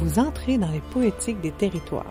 vous 0.00 0.18
entrez 0.18 0.56
dans 0.56 0.70
les 0.70 0.80
poétiques 0.80 1.42
des 1.42 1.50
territoires. 1.50 2.06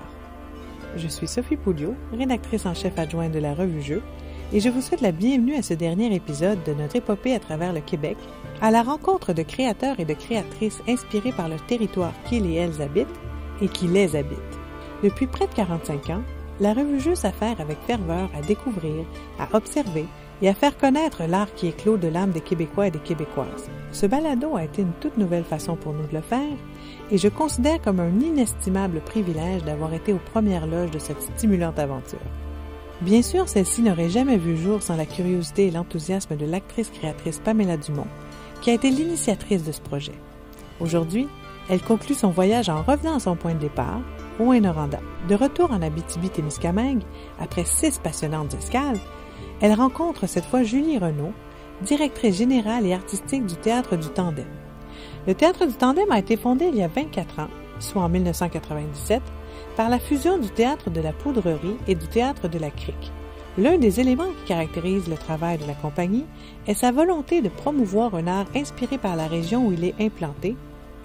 Je 0.95 1.07
suis 1.07 1.27
Sophie 1.27 1.55
Pouliot, 1.55 1.95
rédactrice 2.13 2.67
en 2.67 2.75
chef 2.75 2.99
adjointe 2.99 3.31
de 3.31 3.39
la 3.39 3.55
revue 3.55 3.81
Jeux, 3.81 4.03
et 4.53 4.59
je 4.59 4.69
vous 4.69 4.81
souhaite 4.81 5.01
la 5.01 5.11
bienvenue 5.11 5.55
à 5.55 5.63
ce 5.63 5.73
dernier 5.73 6.13
épisode 6.13 6.59
de 6.65 6.73
notre 6.73 6.97
épopée 6.97 7.33
à 7.33 7.39
travers 7.39 7.73
le 7.73 7.81
Québec, 7.81 8.17
à 8.61 8.69
la 8.69 8.83
rencontre 8.83 9.33
de 9.33 9.41
créateurs 9.41 9.99
et 9.99 10.05
de 10.05 10.13
créatrices 10.13 10.81
inspirés 10.87 11.31
par 11.31 11.49
le 11.49 11.55
territoire 11.67 12.13
qu'ils 12.27 12.45
et 12.45 12.55
elles 12.55 12.79
habitent 12.79 13.07
et 13.59 13.67
qui 13.67 13.87
les 13.87 14.15
habitent. 14.15 14.37
Depuis 15.03 15.25
près 15.25 15.47
de 15.47 15.53
45 15.53 16.11
ans, 16.11 16.21
la 16.59 16.73
revue 16.73 16.99
Jeux 16.99 17.15
s'affaire 17.15 17.59
avec 17.59 17.79
ferveur 17.87 18.29
à 18.37 18.41
découvrir, 18.43 19.03
à 19.39 19.55
observer 19.55 20.05
et 20.43 20.49
à 20.49 20.53
faire 20.53 20.77
connaître 20.77 21.23
l'art 21.23 21.53
qui 21.55 21.67
éclot 21.67 21.97
de 21.97 22.07
l'âme 22.07 22.31
des 22.31 22.41
Québécois 22.41 22.87
et 22.87 22.91
des 22.91 22.99
Québécoises. 22.99 23.69
Ce 23.91 24.05
balado 24.05 24.55
a 24.55 24.63
été 24.63 24.83
une 24.83 24.93
toute 24.99 25.17
nouvelle 25.17 25.43
façon 25.43 25.75
pour 25.75 25.93
nous 25.93 26.05
de 26.05 26.13
le 26.13 26.21
faire, 26.21 26.57
et 27.11 27.17
je 27.17 27.27
considère 27.27 27.81
comme 27.81 27.99
un 27.99 28.19
inestimable 28.19 29.01
privilège 29.01 29.63
d'avoir 29.63 29.93
été 29.93 30.13
aux 30.13 30.21
premières 30.31 30.67
loges 30.67 30.91
de 30.91 30.99
cette 30.99 31.21
stimulante 31.21 31.79
aventure. 31.79 32.19
Bien 33.01 33.21
sûr, 33.21 33.47
celle-ci 33.47 33.81
n'aurait 33.81 34.09
jamais 34.09 34.37
vu 34.37 34.57
jour 34.57 34.81
sans 34.81 34.97
la 34.97 35.05
curiosité 35.05 35.67
et 35.67 35.71
l'enthousiasme 35.71 36.35
de 36.35 36.45
l'actrice-créatrice 36.45 37.39
Pamela 37.39 37.77
Dumont, 37.77 38.07
qui 38.61 38.71
a 38.71 38.73
été 38.73 38.89
l'initiatrice 38.89 39.63
de 39.63 39.71
ce 39.71 39.81
projet. 39.81 40.15
Aujourd'hui, 40.79 41.27
elle 41.69 41.81
conclut 41.81 42.15
son 42.15 42.29
voyage 42.29 42.69
en 42.69 42.81
revenant 42.81 43.15
à 43.15 43.19
son 43.19 43.35
point 43.35 43.53
de 43.53 43.59
départ, 43.59 44.01
Rouyn-Noranda. 44.39 44.99
De 45.27 45.35
retour 45.35 45.71
en 45.71 45.81
Abitibi-Témiscamingue, 45.81 47.03
après 47.39 47.65
six 47.65 47.99
passionnantes 47.99 48.53
escales, 48.53 48.99
elle 49.61 49.73
rencontre 49.73 50.27
cette 50.27 50.45
fois 50.45 50.63
Julie 50.63 50.97
Renaud, 50.97 51.33
directrice 51.81 52.37
générale 52.37 52.85
et 52.85 52.93
artistique 52.93 53.45
du 53.45 53.55
Théâtre 53.55 53.95
du 53.95 54.09
Tandem. 54.09 54.45
Le 55.27 55.33
Théâtre 55.35 55.65
du 55.65 55.73
Tandem 55.73 56.09
a 56.11 56.19
été 56.19 56.37
fondé 56.37 56.69
il 56.71 56.77
y 56.77 56.83
a 56.83 56.87
24 56.87 57.39
ans, 57.39 57.49
soit 57.79 58.01
en 58.01 58.09
1997, 58.09 59.21
par 59.75 59.89
la 59.89 59.99
fusion 59.99 60.37
du 60.37 60.49
Théâtre 60.49 60.89
de 60.89 61.01
la 61.01 61.11
Poudrerie 61.11 61.77
et 61.87 61.95
du 61.95 62.07
Théâtre 62.07 62.47
de 62.47 62.57
la 62.57 62.69
Crique. 62.69 63.11
L'un 63.57 63.77
des 63.77 63.99
éléments 63.99 64.31
qui 64.39 64.47
caractérise 64.47 65.09
le 65.09 65.17
travail 65.17 65.57
de 65.57 65.67
la 65.67 65.73
compagnie 65.73 66.25
est 66.67 66.73
sa 66.73 66.91
volonté 66.91 67.41
de 67.41 67.49
promouvoir 67.49 68.15
un 68.15 68.27
art 68.27 68.45
inspiré 68.55 68.97
par 68.97 69.17
la 69.17 69.27
région 69.27 69.67
où 69.67 69.73
il 69.73 69.83
est 69.83 69.95
implanté, 69.99 70.55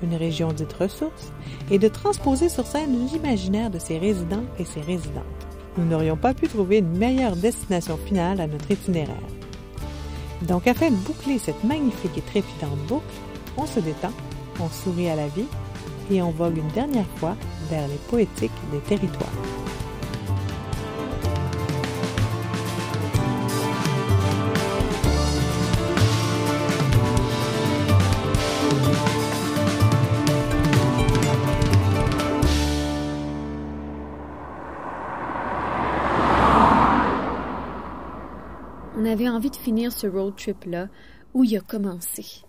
une 0.02 0.14
région 0.14 0.52
dite 0.52 0.72
ressource, 0.74 1.32
et 1.70 1.78
de 1.78 1.88
transposer 1.88 2.48
sur 2.48 2.66
scène 2.66 3.08
l'imaginaire 3.12 3.70
de 3.70 3.80
ses 3.80 3.98
résidents 3.98 4.44
et 4.60 4.64
ses 4.64 4.80
résidentes. 4.80 5.24
Nous 5.76 5.84
n'aurions 5.86 6.16
pas 6.16 6.34
pu 6.34 6.46
trouver 6.46 6.78
une 6.78 6.96
meilleure 6.96 7.34
destination 7.34 7.96
finale 7.96 8.40
à 8.40 8.46
notre 8.46 8.70
itinéraire. 8.70 9.16
Donc 10.42 10.68
afin 10.68 10.90
de 10.90 10.96
boucler 10.96 11.38
cette 11.38 11.64
magnifique 11.64 12.16
et 12.16 12.22
trépidante 12.22 12.78
boucle, 12.86 13.02
on 13.56 13.66
se 13.66 13.80
détend, 13.80 14.12
on 14.60 14.68
sourit 14.68 15.08
à 15.08 15.16
la 15.16 15.28
vie 15.28 15.46
et 16.10 16.22
on 16.22 16.30
vogue 16.30 16.58
une 16.58 16.68
dernière 16.68 17.08
fois 17.16 17.36
vers 17.70 17.86
les 17.88 17.96
poétiques 18.08 18.52
des 18.72 18.80
territoires. 18.80 19.30
On 38.96 39.06
avait 39.06 39.28
envie 39.28 39.50
de 39.50 39.56
finir 39.56 39.92
ce 39.92 40.06
road 40.06 40.34
trip-là 40.36 40.88
où 41.34 41.44
il 41.44 41.56
a 41.56 41.60
commencé. 41.60 42.44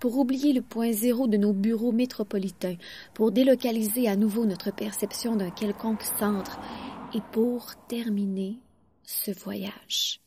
Pour 0.00 0.16
oublier 0.16 0.54
le 0.54 0.62
point 0.62 0.92
zéro 0.92 1.26
de 1.26 1.36
nos 1.36 1.52
bureaux 1.52 1.92
métropolitains, 1.92 2.76
pour 3.12 3.32
délocaliser 3.32 4.08
à 4.08 4.16
nouveau 4.16 4.46
notre 4.46 4.74
perception 4.74 5.36
d'un 5.36 5.50
quelconque 5.50 6.02
centre 6.18 6.58
et 7.14 7.20
pour 7.32 7.74
terminer 7.86 8.56
ce 9.04 9.30
voyage. 9.30 10.22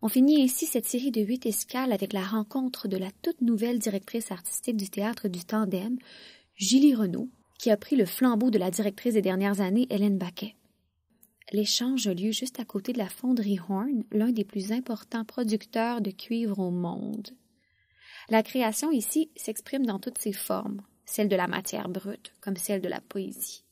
On 0.00 0.08
finit 0.08 0.42
ainsi 0.42 0.64
cette 0.64 0.86
série 0.86 1.10
de 1.10 1.20
huit 1.20 1.44
escales 1.44 1.92
avec 1.92 2.14
la 2.14 2.22
rencontre 2.22 2.88
de 2.88 2.96
la 2.96 3.10
toute 3.22 3.42
nouvelle 3.42 3.78
directrice 3.78 4.30
artistique 4.30 4.76
du 4.76 4.88
théâtre 4.88 5.28
du 5.28 5.44
Tandem, 5.44 5.98
Julie 6.56 6.94
Renaud, 6.94 7.28
qui 7.58 7.70
a 7.70 7.76
pris 7.76 7.96
le 7.96 8.06
flambeau 8.06 8.50
de 8.50 8.58
la 8.58 8.70
directrice 8.70 9.14
des 9.14 9.22
dernières 9.22 9.60
années, 9.60 9.86
Hélène 9.90 10.16
Baquet. 10.16 10.54
L'échange 11.52 12.06
a 12.06 12.14
lieu 12.14 12.32
juste 12.32 12.58
à 12.58 12.64
côté 12.64 12.94
de 12.94 12.98
la 12.98 13.10
fonderie 13.10 13.60
Horn, 13.68 14.04
l'un 14.12 14.32
des 14.32 14.44
plus 14.44 14.72
importants 14.72 15.26
producteurs 15.26 16.00
de 16.00 16.10
cuivre 16.10 16.58
au 16.58 16.70
monde. 16.70 17.30
La 18.30 18.42
création 18.42 18.90
ici 18.90 19.30
s'exprime 19.36 19.84
dans 19.84 19.98
toutes 19.98 20.18
ses 20.18 20.32
formes, 20.32 20.80
celle 21.04 21.28
de 21.28 21.36
la 21.36 21.46
matière 21.46 21.88
brute 21.88 22.32
comme 22.40 22.56
celle 22.56 22.80
de 22.80 22.88
la 22.88 23.00
poésie. 23.00 23.64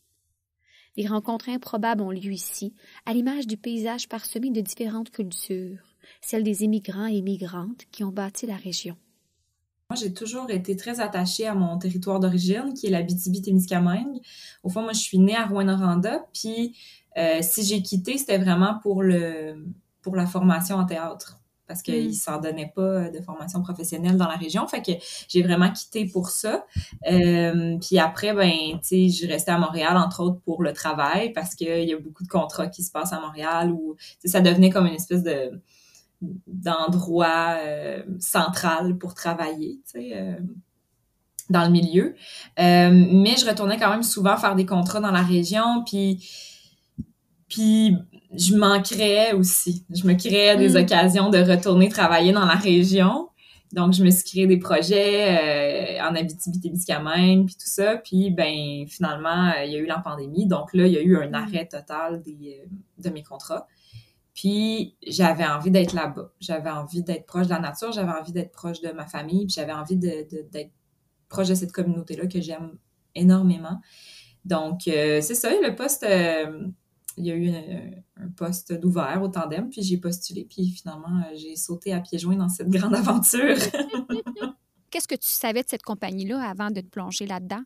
Des 0.97 1.07
rencontres 1.07 1.49
improbables 1.49 2.03
ont 2.03 2.11
lieu 2.11 2.33
ici, 2.33 2.75
à 3.07 3.15
l'image 3.15 3.47
du 3.47 3.57
paysage 3.57 4.09
parsemé 4.09 4.51
de 4.51 4.61
différentes 4.61 5.11
cultures, 5.11 5.97
celles 6.21 6.43
des 6.43 6.65
immigrants 6.65 7.07
et 7.07 7.15
immigrantes 7.15 7.87
qui 7.91 8.05
ont 8.05 8.13
bâti 8.13 8.47
la 8.47 8.57
région. 8.57 8.97
Moi, 9.89 9.99
j'ai 9.99 10.13
toujours 10.13 10.51
été 10.51 10.77
très 10.77 11.01
attachée 11.01 11.47
à 11.47 11.55
mon 11.55 11.79
territoire 11.79 12.21
d'origine, 12.21 12.75
qui 12.75 12.87
est 12.87 12.91
la 12.91 13.03
BTB-Témiscamingue. 13.03 14.21
Au 14.63 14.69
fond, 14.69 14.83
moi, 14.83 14.93
je 14.93 15.01
suis 15.01 15.19
née 15.19 15.37
à 15.37 15.47
Rouyn-Noranda, 15.47 16.27
puis 16.35 16.77
euh, 17.17 17.39
si 17.41 17.63
j'ai 17.65 17.83
quitté, 17.83 18.19
c'était 18.19 18.39
vraiment 18.39 18.79
pour 18.83 19.03
pour 20.03 20.17
la 20.17 20.27
formation 20.27 20.77
en 20.77 20.85
théâtre 20.85 21.42
parce 21.67 21.83
qu'il 21.83 22.09
mm. 22.09 22.13
s'en 22.13 22.41
donnait 22.41 22.73
pas 22.75 23.09
de 23.11 23.21
formation 23.21 23.63
professionnelle 23.63 24.17
dans 24.17 24.29
la 24.29 24.37
région. 24.37 24.67
Fait 24.67 24.83
que 24.83 24.93
j'ai 25.29 25.43
vraiment 25.43 25.71
quitté 25.71 26.07
pour 26.07 26.29
ça. 26.29 26.65
Euh, 27.11 27.79
puis 27.79 27.99
après, 27.99 28.35
ben, 28.35 28.51
tu 28.81 28.81
sais, 28.83 29.09
je 29.09 29.27
restais 29.27 29.53
à 29.53 29.59
Montréal, 29.59 29.97
entre 29.97 30.23
autres, 30.23 30.41
pour 30.41 30.63
le 30.63 30.73
travail, 30.73 31.33
parce 31.33 31.55
qu'il 31.55 31.89
y 31.89 31.93
a 31.93 31.99
beaucoup 31.99 32.25
de 32.25 32.29
contrats 32.29 32.67
qui 32.67 32.83
se 32.83 32.91
passent 32.91 33.13
à 33.13 33.21
Montréal 33.21 33.73
où 33.73 33.97
ça 34.25 34.41
devenait 34.41 34.71
comme 34.71 34.87
une 34.87 34.95
espèce 34.95 35.23
de 35.23 35.61
d'endroit 36.47 37.57
euh, 37.59 38.05
central 38.21 38.97
pour 38.97 39.15
travailler, 39.15 39.81
tu 39.85 40.01
sais. 40.01 40.11
Euh, 40.15 40.39
dans 41.51 41.65
le 41.65 41.71
milieu. 41.71 42.15
mais 42.57 43.37
je 43.37 43.47
retournais 43.47 43.77
quand 43.77 43.91
même 43.91 44.05
souvent 44.05 44.39
faire 44.39 44.55
des 44.55 44.65
contrats 44.65 45.01
dans 45.01 45.11
la 45.11 45.21
région, 45.21 45.83
puis 45.85 46.25
puis 47.53 47.99
je 48.35 48.57
m'en 48.57 48.81
créais 48.83 49.33
aussi. 49.33 49.85
Je 49.91 50.07
me 50.07 50.15
créais 50.15 50.57
des 50.57 50.75
mm. 50.75 50.85
occasions 50.85 51.31
de 51.31 51.39
retourner 51.39 51.89
travailler 51.89 52.33
dans 52.33 52.47
la 52.47 52.55
région. 52.55 53.29
Donc, 53.73 53.95
je 53.95 54.05
me 54.05 54.11
suis 54.11 54.25
créé 54.25 54.47
des 54.47 54.59
projets 54.59 55.99
euh, 55.99 56.03
en 56.07 56.15
Abitibi-Témiscamingue, 56.15 57.47
puis 57.47 57.55
tout 57.55 57.67
ça. 57.67 57.97
Puis, 57.97 58.31
ben, 58.31 58.87
finalement, 58.87 59.51
euh, 59.51 59.65
il 59.65 59.73
y 59.73 59.77
a 59.77 59.79
eu 59.79 59.87
la 59.87 59.99
pandémie. 59.99 60.47
Donc 60.47 60.75
là, 60.75 60.87
il 60.87 60.93
y 60.93 60.99
a 60.99 61.03
eu 61.03 61.17
un 61.17 61.31
mm. 61.31 61.35
arrêt 61.35 61.67
total 61.67 62.23
des, 62.23 62.61
euh, 62.63 62.69
de 62.99 63.11
mes 63.11 63.23
contrats. 63.23 63.67
Puis, 64.35 64.97
j'avais 65.07 65.47
envie 65.47 65.71
d'être 65.71 65.95
là-bas. 65.95 66.33
J'avais 66.41 66.71
envie 66.71 67.03
d'être 67.03 67.27
proche 67.27 67.47
de 67.47 67.53
la 67.53 67.61
nature. 67.61 67.93
J'avais 67.93 68.13
envie 68.13 68.33
d'être 68.33 68.53
proche 68.53 68.81
de 68.81 68.91
ma 68.93 69.07
famille. 69.07 69.47
Puis, 69.47 69.55
j'avais 69.55 69.73
envie 69.73 69.97
d'être 69.97 70.71
proche 71.29 71.49
de 71.49 71.55
cette 71.55 71.73
communauté-là 71.73 72.27
que 72.27 72.41
j'aime 72.41 72.77
énormément. 73.15 73.79
Donc, 74.45 74.81
c'est 74.85 75.23
ça, 75.23 75.51
le 75.51 75.75
poste 75.75 76.05
il 77.17 77.27
y 77.27 77.31
a 77.31 77.35
eu 77.35 77.51
un, 77.51 78.29
poste 78.37 78.73
d'ouvert 78.73 79.21
au 79.23 79.29
tandem, 79.29 79.69
puis 79.69 79.83
j'ai 79.83 79.99
postulé, 79.99 80.47
puis 80.49 80.69
finalement, 80.69 81.21
euh, 81.21 81.37
j'ai 81.37 81.57
sauté 81.57 81.93
à 81.93 82.01
pieds 82.01 82.19
joints 82.19 82.37
dans 82.37 82.49
cette 82.49 82.69
grande 82.71 82.95
aventure. 82.95 83.57
Qu'est-ce 84.91 85.09
que 85.09 85.15
tu 85.15 85.29
savais 85.29 85.63
de 85.63 85.69
cette 85.69 85.83
compagnie-là 85.83 86.43
avant 86.43 86.71
de 86.71 86.81
te 86.81 86.89
plonger 86.89 87.27
là-dedans? 87.27 87.63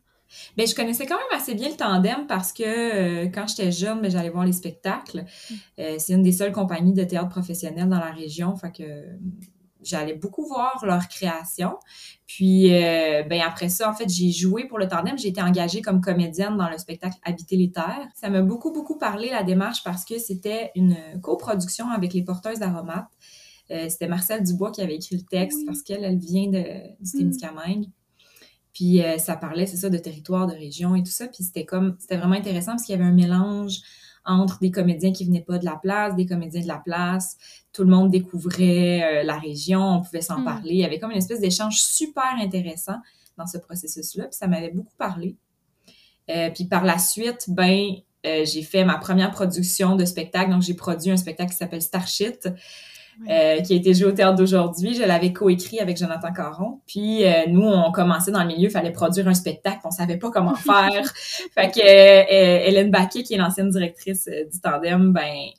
Bien, 0.55 0.65
je 0.65 0.75
connaissais 0.75 1.05
quand 1.05 1.17
même 1.17 1.39
assez 1.39 1.55
bien 1.55 1.69
le 1.69 1.75
tandem 1.75 2.27
parce 2.27 2.51
que 2.51 2.63
euh, 2.63 3.29
quand 3.33 3.47
j'étais 3.47 3.71
jeune, 3.71 4.01
ben, 4.01 4.11
j'allais 4.11 4.29
voir 4.29 4.45
les 4.45 4.53
spectacles. 4.53 5.19
Mm. 5.19 5.53
Euh, 5.79 5.95
c'est 5.99 6.13
une 6.13 6.23
des 6.23 6.31
seules 6.31 6.51
compagnies 6.51 6.93
de 6.93 7.03
théâtre 7.03 7.29
professionnel 7.29 7.87
dans 7.87 7.99
la 7.99 8.11
région. 8.11 8.55
Fait 8.55 8.71
que 8.71 8.83
j'allais 9.87 10.13
beaucoup 10.13 10.45
voir 10.45 10.83
leur 10.85 11.07
création. 11.07 11.77
Puis, 12.25 12.73
euh, 12.73 13.23
ben 13.23 13.41
après 13.41 13.69
ça, 13.69 13.89
en 13.89 13.93
fait, 13.93 14.09
j'ai 14.09 14.31
joué 14.31 14.65
pour 14.67 14.79
le 14.79 14.87
tandem. 14.87 15.17
J'ai 15.17 15.29
été 15.29 15.41
engagée 15.41 15.81
comme 15.81 16.01
comédienne 16.01 16.57
dans 16.57 16.69
le 16.69 16.77
spectacle 16.77 17.17
Habiter 17.23 17.55
les 17.55 17.71
terres. 17.71 18.07
Ça 18.15 18.29
m'a 18.29 18.41
beaucoup, 18.41 18.71
beaucoup 18.71 18.97
parlé, 18.97 19.29
la 19.29 19.43
démarche, 19.43 19.83
parce 19.83 20.05
que 20.05 20.19
c'était 20.19 20.71
une 20.75 20.97
coproduction 21.21 21.89
avec 21.89 22.13
les 22.13 22.23
porteuses 22.23 22.59
d'aromates. 22.59 23.07
Euh, 23.71 23.89
c'était 23.89 24.07
Marcel 24.07 24.43
Dubois 24.43 24.71
qui 24.71 24.81
avait 24.81 24.95
écrit 24.95 25.17
le 25.17 25.23
texte 25.23 25.65
parce 25.65 25.81
qu'elle, 25.81 26.03
elle 26.03 26.17
vient 26.17 26.47
de, 26.47 26.63
du 27.01 27.15
mm. 27.15 27.17
Témiscamingue. 27.17 27.85
Puis 28.73 29.01
euh, 29.01 29.17
ça 29.17 29.35
parlait, 29.35 29.65
c'est 29.65 29.77
ça, 29.77 29.89
de 29.89 29.97
territoire, 29.97 30.47
de 30.47 30.53
région 30.53 30.95
et 30.95 31.03
tout 31.03 31.11
ça. 31.11 31.27
Puis 31.27 31.43
c'était 31.43 31.65
comme, 31.65 31.95
c'était 31.99 32.17
vraiment 32.17 32.35
intéressant 32.35 32.73
parce 32.73 32.83
qu'il 32.83 32.95
y 32.95 32.97
avait 32.97 33.09
un 33.09 33.13
mélange 33.13 33.79
entre 34.27 34.59
des 34.59 34.69
comédiens 34.69 35.11
qui 35.11 35.25
venaient 35.25 35.41
pas 35.41 35.57
de 35.57 35.65
la 35.65 35.77
place, 35.77 36.15
des 36.15 36.25
comédiens 36.25 36.61
de 36.61 36.67
la 36.67 36.77
place. 36.77 37.37
Tout 37.73 37.83
le 37.83 37.89
monde 37.89 38.11
découvrait 38.11 39.21
euh, 39.21 39.23
la 39.23 39.37
région, 39.39 39.81
on 39.81 40.01
pouvait 40.01 40.21
s'en 40.21 40.41
hmm. 40.41 40.45
parler. 40.45 40.71
Il 40.71 40.77
y 40.77 40.85
avait 40.85 40.99
comme 40.99 41.11
une 41.11 41.17
espèce 41.17 41.39
d'échange 41.39 41.81
super 41.81 42.35
intéressant 42.39 42.97
dans 43.37 43.47
ce 43.47 43.57
processus-là, 43.57 44.25
puis 44.25 44.35
ça 44.35 44.47
m'avait 44.47 44.71
beaucoup 44.71 44.95
parlé. 44.97 45.35
Euh, 46.29 46.49
puis 46.49 46.65
par 46.65 46.83
la 46.83 46.97
suite, 46.97 47.45
ben, 47.47 47.93
euh, 48.25 48.45
j'ai 48.45 48.63
fait 48.63 48.83
ma 48.83 48.97
première 48.97 49.31
production 49.31 49.95
de 49.95 50.05
spectacle. 50.05 50.51
Donc, 50.51 50.61
j'ai 50.61 50.73
produit 50.73 51.11
un 51.11 51.17
spectacle 51.17 51.51
qui 51.51 51.57
s'appelle 51.57 51.81
Euh, 53.29 53.61
qui 53.61 53.73
a 53.73 53.75
été 53.75 53.93
joué 53.93 54.09
au 54.09 54.11
théâtre 54.11 54.35
d'aujourd'hui. 54.35 54.93
Je 54.93 55.01
l'avais 55.01 55.33
coécrit 55.33 55.79
avec 55.79 55.97
Jonathan 55.97 56.31
Caron. 56.31 56.81
Puis 56.85 57.25
euh, 57.25 57.47
nous, 57.47 57.65
on 57.65 57.91
commençait 57.91 58.31
dans 58.31 58.41
le 58.41 58.47
milieu, 58.47 58.65
il 58.65 58.71
fallait 58.71 58.91
produire 58.91 59.27
un 59.27 59.33
spectacle, 59.33 59.79
on 59.85 59.91
savait 59.91 60.17
pas 60.17 60.29
comment 60.29 60.55
faire. 60.55 61.03
fait 61.53 61.71
que 61.71 61.79
euh, 61.79 62.67
Hélène 62.67 62.91
Baquet, 62.91 63.23
qui 63.23 63.33
est 63.33 63.37
l'ancienne 63.37 63.69
directrice 63.69 64.27
du 64.27 64.59
tandem, 64.61 65.13
ben 65.13 65.49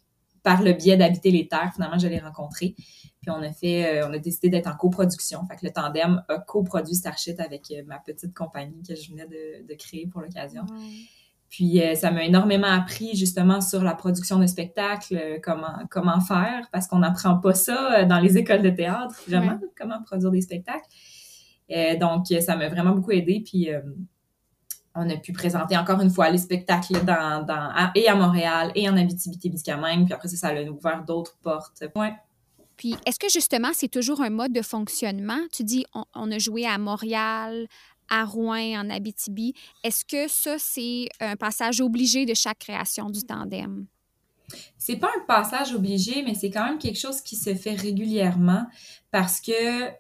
par 0.45 0.63
le 0.63 0.73
biais 0.73 0.97
d'habiter 0.97 1.31
les 1.31 1.49
terres, 1.49 1.73
finalement, 1.75 1.99
je 1.99 2.07
l'ai 2.07 2.21
rencontrée. 2.21 2.75
Puis 3.21 3.31
on 3.31 3.43
a 3.43 3.53
fait, 3.53 4.03
on 4.05 4.13
a 4.15 4.19
décidé 4.19 4.49
d'être 4.49 4.69
en 4.69 4.77
coproduction. 4.77 5.41
Fait 5.47 5.57
que 5.57 5.67
le 5.67 5.73
tandem 5.73 6.23
a 6.29 6.39
coproduit 6.39 6.95
Starship 6.95 7.41
avec 7.41 7.75
ma 7.87 7.99
petite 7.99 8.35
compagnie 8.35 8.83
que 8.89 8.95
je 8.95 9.11
venais 9.11 9.27
de, 9.27 9.75
créer 9.75 10.07
pour 10.07 10.21
l'occasion. 10.21 10.63
Puis 11.49 11.83
euh, 11.83 11.95
ça 11.95 12.11
m'a 12.11 12.25
énormément 12.25 12.67
appris 12.67 13.17
justement 13.17 13.61
sur 13.61 13.83
la 13.83 13.95
production 13.95 14.39
de 14.39 14.47
spectacles, 14.47 15.17
euh, 15.17 15.39
comment 15.43 15.79
comment 15.91 16.21
faire, 16.21 16.69
parce 16.73 16.87
qu'on 16.87 16.99
n'apprend 16.99 17.39
pas 17.39 17.55
ça 17.55 18.01
euh, 18.01 18.05
dans 18.05 18.19
les 18.19 18.37
écoles 18.37 18.63
de 18.63 18.71
théâtre, 18.71 19.15
vraiment, 19.27 19.59
comment 19.79 20.03
produire 20.03 20.31
des 20.31 20.43
spectacles. 20.43 20.89
donc 22.01 22.27
ça 22.41 22.57
m'a 22.57 22.69
vraiment 22.69 22.95
beaucoup 22.95 23.13
aidé. 23.13 23.43
Puis 23.45 23.71
on 24.95 25.09
a 25.09 25.17
pu 25.17 25.33
présenter 25.33 25.77
encore 25.77 26.01
une 26.01 26.11
fois 26.11 26.29
les 26.29 26.39
spectacles 26.39 27.05
dans, 27.05 27.45
dans 27.47 27.73
et 27.95 28.09
à 28.09 28.15
Montréal 28.15 28.73
et 28.75 28.89
en 28.89 28.97
Abitibi-Témiscamingue. 28.97 30.05
Puis 30.05 30.15
après 30.15 30.29
ça, 30.29 30.37
ça 30.37 30.49
a 30.49 30.63
ouvert 30.65 31.05
d'autres 31.07 31.39
portes. 31.43 31.85
Ouais. 31.95 32.13
Puis, 32.79 32.95
est-ce 33.07 33.19
que 33.19 33.29
justement, 33.29 33.71
c'est 33.75 33.89
toujours 33.89 34.21
un 34.21 34.31
mode 34.31 34.53
de 34.53 34.63
fonctionnement? 34.63 35.41
Tu 35.53 35.65
dis, 35.65 35.85
on, 35.95 36.05
on, 36.15 36.31
a 36.31 36.39
joué 36.39 36.65
à 36.65 36.79
Montréal, 36.79 37.67
à 38.09 38.25
Rouen, 38.25 38.81
en 38.81 38.91
Abitibi. 38.91 39.55
Est-ce 39.85 40.05
que 40.05 40.29
ça, 40.29 40.57
c'est 40.59 41.09
un 41.21 41.37
passage 41.37 41.81
obligé 41.81 42.27
de 42.27 42.35
chaque 42.35 42.59
création 42.59 43.11
du 43.11 43.23
tandem? 43.23 43.87
C'est 44.79 44.97
pas 44.97 45.11
un 45.17 45.25
passage 45.27 45.75
obligé, 45.75 46.23
mais 46.23 46.35
c'est 46.35 46.51
quand 46.51 46.65
même 46.65 46.79
quelque 46.79 46.99
chose 46.99 47.21
qui 47.21 47.37
se 47.37 47.55
fait 47.55 47.75
régulièrement 47.75 48.67
parce 49.11 49.41
que 49.41 49.91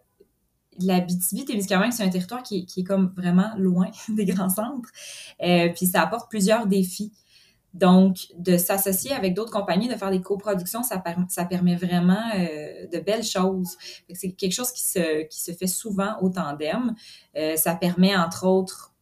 l'Abitibi-Témiscamingue, 0.81 1.93
c'est 1.93 2.05
un 2.05 2.09
territoire 2.09 2.43
qui, 2.43 2.65
qui, 2.65 2.81
est 2.81 2.85
comme 2.85 3.13
vraiment 3.17 3.51
loin 3.57 3.91
des 4.09 4.25
grands 4.25 4.49
centres. 4.49 4.91
Euh, 5.43 5.69
puis 5.75 5.87
ça 5.87 6.03
apporte 6.03 6.31
plusieurs 6.31 6.67
défis. 6.67 7.13
Donc, 7.79 8.27
de 8.37 8.57
s'associer 8.57 9.13
avec 9.13 9.35
d'autres 9.35 9.53
compagnies, 9.53 9.89
de 9.89 9.95
faire 9.95 10.11
des 10.11 10.21
coproductions, 10.21 10.83
ça, 10.83 11.03
ça 11.29 11.45
permet 11.45 11.77
vraiment 11.77 12.25
euh, 12.37 12.89
de 12.89 12.99
belles 12.99 13.23
choses. 13.23 13.77
C'est 14.13 14.33
quelque 14.33 14.53
chose 14.53 14.73
qui 14.73 14.83
se, 14.83 15.23
qui 15.29 15.41
se 15.41 15.53
fait 15.53 15.69
souvent 15.69 16.17
au 16.21 16.29
tandem. 16.29 16.95
Euh, 17.37 17.55
ça 17.55 17.77
permet, 17.77 18.17
entre 18.17 18.47
autres, 18.47 18.95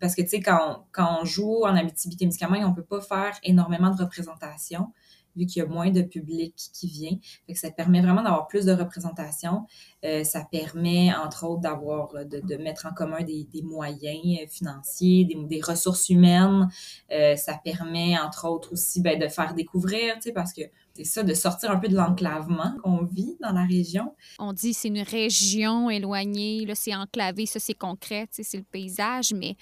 parce 0.00 0.14
que, 0.14 0.22
tu 0.22 0.28
sais, 0.28 0.40
quand, 0.40 0.86
quand 0.92 1.18
on 1.20 1.24
joue 1.26 1.64
en 1.64 1.76
Abitibi-Témiscamingue, 1.76 2.64
on 2.64 2.72
peut 2.72 2.82
pas 2.82 3.02
faire 3.02 3.38
énormément 3.42 3.90
de 3.90 4.02
représentation 4.02 4.92
vu 5.36 5.46
qu'il 5.46 5.62
y 5.62 5.64
a 5.64 5.68
moins 5.68 5.90
de 5.90 6.02
public 6.02 6.54
qui 6.72 6.88
vient. 6.88 7.18
Fait 7.46 7.54
ça 7.54 7.70
permet 7.70 8.00
vraiment 8.00 8.22
d'avoir 8.22 8.46
plus 8.46 8.64
de 8.64 8.72
représentation. 8.72 9.66
Euh, 10.04 10.24
ça 10.24 10.46
permet, 10.50 11.12
entre 11.14 11.44
autres, 11.46 11.62
d'avoir, 11.62 12.14
euh, 12.14 12.24
de, 12.24 12.56
mettre 12.56 12.86
en 12.86 12.92
commun 12.92 13.22
des, 13.22 13.46
moyens 13.62 14.40
euh, 14.40 14.46
financiers, 14.48 15.26
des, 15.48 15.60
ressources 15.60 16.08
humaines. 16.08 16.68
Ça 17.10 17.58
permet, 17.64 18.18
entre 18.18 18.48
autres, 18.48 18.72
aussi 18.72 19.00
ben, 19.00 19.18
de 19.18 19.28
faire 19.28 19.54
découvrir, 19.54 20.14
parce 20.34 20.52
que 20.52 20.62
c'est 20.96 21.04
ça, 21.04 21.22
de 21.22 21.34
sortir 21.34 21.70
un 21.70 21.76
peu 21.76 21.88
de 21.88 21.94
l'enclavement 21.94 22.74
qu'on 22.82 23.04
vit 23.04 23.36
dans 23.42 23.52
la 23.52 23.64
région. 23.64 24.14
On 24.38 24.52
dit 24.52 24.72
c'est 24.72 24.88
une 24.88 25.02
région 25.02 25.90
éloignée, 25.90 26.66
c'est 26.74 26.94
enclavé, 26.94 27.44
ça, 27.44 27.60
c'est 27.60 27.74
concret, 27.74 28.28
c'est 28.30 28.56
le 28.56 28.62
paysage, 28.62 29.34
mais 29.34 29.56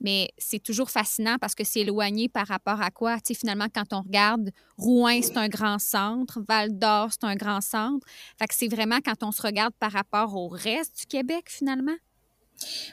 mais 0.00 0.30
c'est 0.38 0.62
toujours 0.62 0.90
fascinant 0.90 1.36
parce 1.40 1.54
que 1.54 1.64
c'est 1.64 1.80
éloigné 1.80 2.28
par 2.28 2.46
rapport 2.46 2.80
à 2.80 2.90
quoi? 2.90 3.16
Tu 3.16 3.28
sais, 3.28 3.34
finalement, 3.34 3.66
quand 3.72 3.92
on 3.92 4.02
regarde, 4.02 4.50
Rouen, 4.76 5.20
c'est 5.22 5.36
un 5.36 5.48
grand 5.48 5.78
centre, 5.78 6.42
Val-d'Or, 6.48 7.10
c'est 7.12 7.24
un 7.24 7.36
grand 7.36 7.60
centre. 7.60 8.06
Fait 8.38 8.46
que 8.46 8.54
c'est 8.54 8.68
vraiment 8.68 8.98
quand 9.04 9.22
on 9.22 9.32
se 9.32 9.42
regarde 9.42 9.74
par 9.78 9.92
rapport 9.92 10.36
au 10.36 10.48
reste 10.48 10.98
du 11.00 11.06
Québec, 11.06 11.44
finalement? 11.48 11.96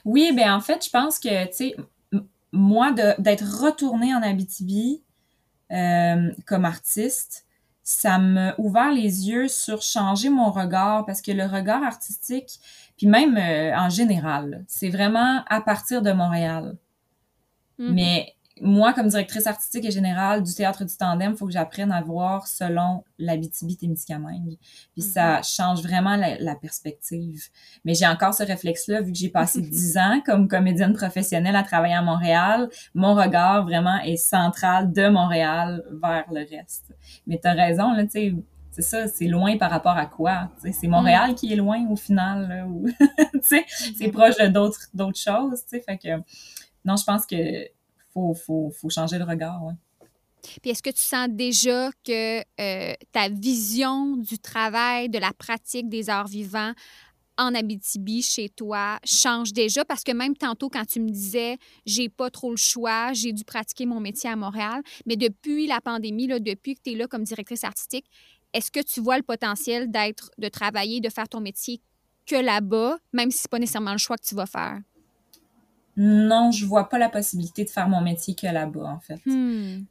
Oui, 0.05 0.31
bien, 0.33 0.55
en 0.55 0.61
fait, 0.61 0.85
je 0.85 0.89
pense 0.89 1.19
que, 1.19 1.45
tu 1.47 1.53
sais, 1.53 1.75
moi, 2.51 2.91
d'être 2.91 3.63
retournée 3.63 4.13
en 4.13 4.21
Abitibi 4.21 5.03
euh, 5.71 6.31
comme 6.45 6.65
artiste, 6.65 7.45
ça 7.83 8.19
m'a 8.19 8.53
ouvert 8.57 8.91
les 8.91 9.29
yeux 9.29 9.47
sur 9.47 9.81
changer 9.81 10.29
mon 10.29 10.51
regard 10.51 11.05
parce 11.05 11.21
que 11.21 11.31
le 11.31 11.45
regard 11.45 11.83
artistique, 11.83 12.59
puis 12.97 13.07
même 13.07 13.37
euh, 13.37 13.75
en 13.75 13.89
général, 13.89 14.63
c'est 14.67 14.89
vraiment 14.89 15.43
à 15.47 15.61
partir 15.61 16.01
de 16.01 16.11
Montréal. 16.11 16.77
Mm-hmm. 17.81 17.93
Mais 17.93 18.35
moi, 18.61 18.93
comme 18.93 19.07
directrice 19.07 19.47
artistique 19.47 19.85
et 19.85 19.91
générale 19.91 20.43
du 20.43 20.53
théâtre 20.53 20.85
du 20.85 20.95
tandem, 20.95 21.31
il 21.31 21.37
faut 21.37 21.47
que 21.47 21.51
j'apprenne 21.51 21.91
à 21.91 22.01
voir 22.01 22.45
selon 22.47 23.03
l'Abitibi-Témiscamingue. 23.17 24.57
Puis 24.93 25.01
ça 25.01 25.39
mm-hmm. 25.39 25.55
change 25.55 25.81
vraiment 25.81 26.15
la, 26.15 26.55
perspective. 26.55 27.45
Mais 27.85 27.95
j'ai 27.95 28.05
encore 28.05 28.35
ce 28.35 28.43
réflexe-là, 28.43 29.01
vu 29.01 29.11
que 29.11 29.17
j'ai 29.17 29.29
passé 29.29 29.61
dix 29.69 29.97
ans 29.97 30.21
comme 30.25 30.47
comédienne 30.47 30.93
professionnelle 30.93 31.55
à 31.55 31.63
travailler 31.63 31.95
à 31.95 32.03
Montréal. 32.03 32.69
Mon 32.93 33.15
regard 33.15 33.63
vraiment 33.63 33.99
est 34.01 34.17
central 34.17 34.93
de 34.93 35.09
Montréal 35.09 35.83
vers 36.01 36.25
le 36.31 36.41
reste. 36.41 36.93
Mais 37.25 37.39
tu 37.41 37.47
as 37.47 37.53
raison, 37.53 37.93
là, 37.93 38.03
tu 38.03 38.11
sais, 38.11 38.35
c'est 38.69 38.83
ça, 38.83 39.07
c'est 39.07 39.27
loin 39.27 39.57
par 39.57 39.71
rapport 39.71 39.97
à 39.97 40.05
quoi? 40.05 40.49
C'est 40.71 40.87
Montréal 40.87 41.31
mm. 41.31 41.35
qui 41.35 41.51
est 41.51 41.57
loin 41.57 41.85
au 41.89 41.95
final, 41.95 42.65
ou 42.69 42.87
c'est 43.41 43.65
mm-hmm. 43.65 44.11
proche 44.11 44.37
de 44.37 44.47
d'autres 44.47 44.87
d'autres 44.93 45.19
choses, 45.19 45.61
tu 45.63 45.77
sais. 45.77 45.81
Fait 45.81 45.97
que 45.97 46.09
non, 46.85 46.95
je 46.95 47.03
pense 47.03 47.25
que 47.25 47.67
faut, 48.13 48.33
faut, 48.33 48.71
faut 48.71 48.89
changer 48.89 49.17
le 49.17 49.23
regard. 49.23 49.61
Puis 50.61 50.71
est-ce 50.71 50.83
que 50.83 50.89
tu 50.89 51.01
sens 51.01 51.27
déjà 51.29 51.91
que 52.03 52.39
euh, 52.39 52.93
ta 53.11 53.29
vision 53.29 54.17
du 54.17 54.39
travail, 54.39 55.09
de 55.09 55.19
la 55.19 55.33
pratique 55.33 55.87
des 55.87 56.09
arts 56.09 56.27
vivants 56.27 56.73
en 57.37 57.55
Abitibi, 57.55 58.21
chez 58.21 58.49
toi, 58.49 58.99
change 59.03 59.53
déjà? 59.53 59.85
Parce 59.85 60.03
que 60.03 60.11
même 60.11 60.35
tantôt, 60.35 60.69
quand 60.69 60.85
tu 60.85 60.99
me 60.99 61.09
disais, 61.09 61.57
j'ai 61.85 62.09
pas 62.09 62.29
trop 62.29 62.51
le 62.51 62.57
choix, 62.57 63.13
j'ai 63.13 63.33
dû 63.33 63.43
pratiquer 63.43 63.85
mon 63.85 63.99
métier 63.99 64.29
à 64.29 64.35
Montréal, 64.35 64.81
mais 65.05 65.15
depuis 65.15 65.67
la 65.67 65.79
pandémie, 65.79 66.27
là, 66.27 66.39
depuis 66.39 66.75
que 66.75 66.81
tu 66.83 66.91
es 66.91 66.95
là 66.95 67.07
comme 67.07 67.23
directrice 67.23 67.63
artistique, 67.63 68.05
est-ce 68.53 68.69
que 68.69 68.81
tu 68.81 68.99
vois 68.99 69.17
le 69.17 69.23
potentiel 69.23 69.89
d'être, 69.89 70.31
de 70.37 70.49
travailler, 70.49 70.99
de 70.99 71.09
faire 71.09 71.29
ton 71.29 71.39
métier 71.39 71.81
que 72.25 72.35
là-bas, 72.35 72.97
même 73.13 73.31
si 73.31 73.39
c'est 73.39 73.51
pas 73.51 73.59
nécessairement 73.59 73.93
le 73.93 73.97
choix 73.97 74.17
que 74.17 74.25
tu 74.25 74.35
vas 74.35 74.45
faire? 74.45 74.79
Non, 75.97 76.51
je 76.51 76.65
vois 76.65 76.89
pas 76.89 76.97
la 76.97 77.09
possibilité 77.09 77.63
de 77.63 77.69
faire 77.69 77.89
mon 77.89 78.01
métier 78.01 78.35
que 78.35 78.47
là-bas, 78.47 78.85
en 78.85 78.99
fait. 78.99 79.19
Hmm. 79.25 79.83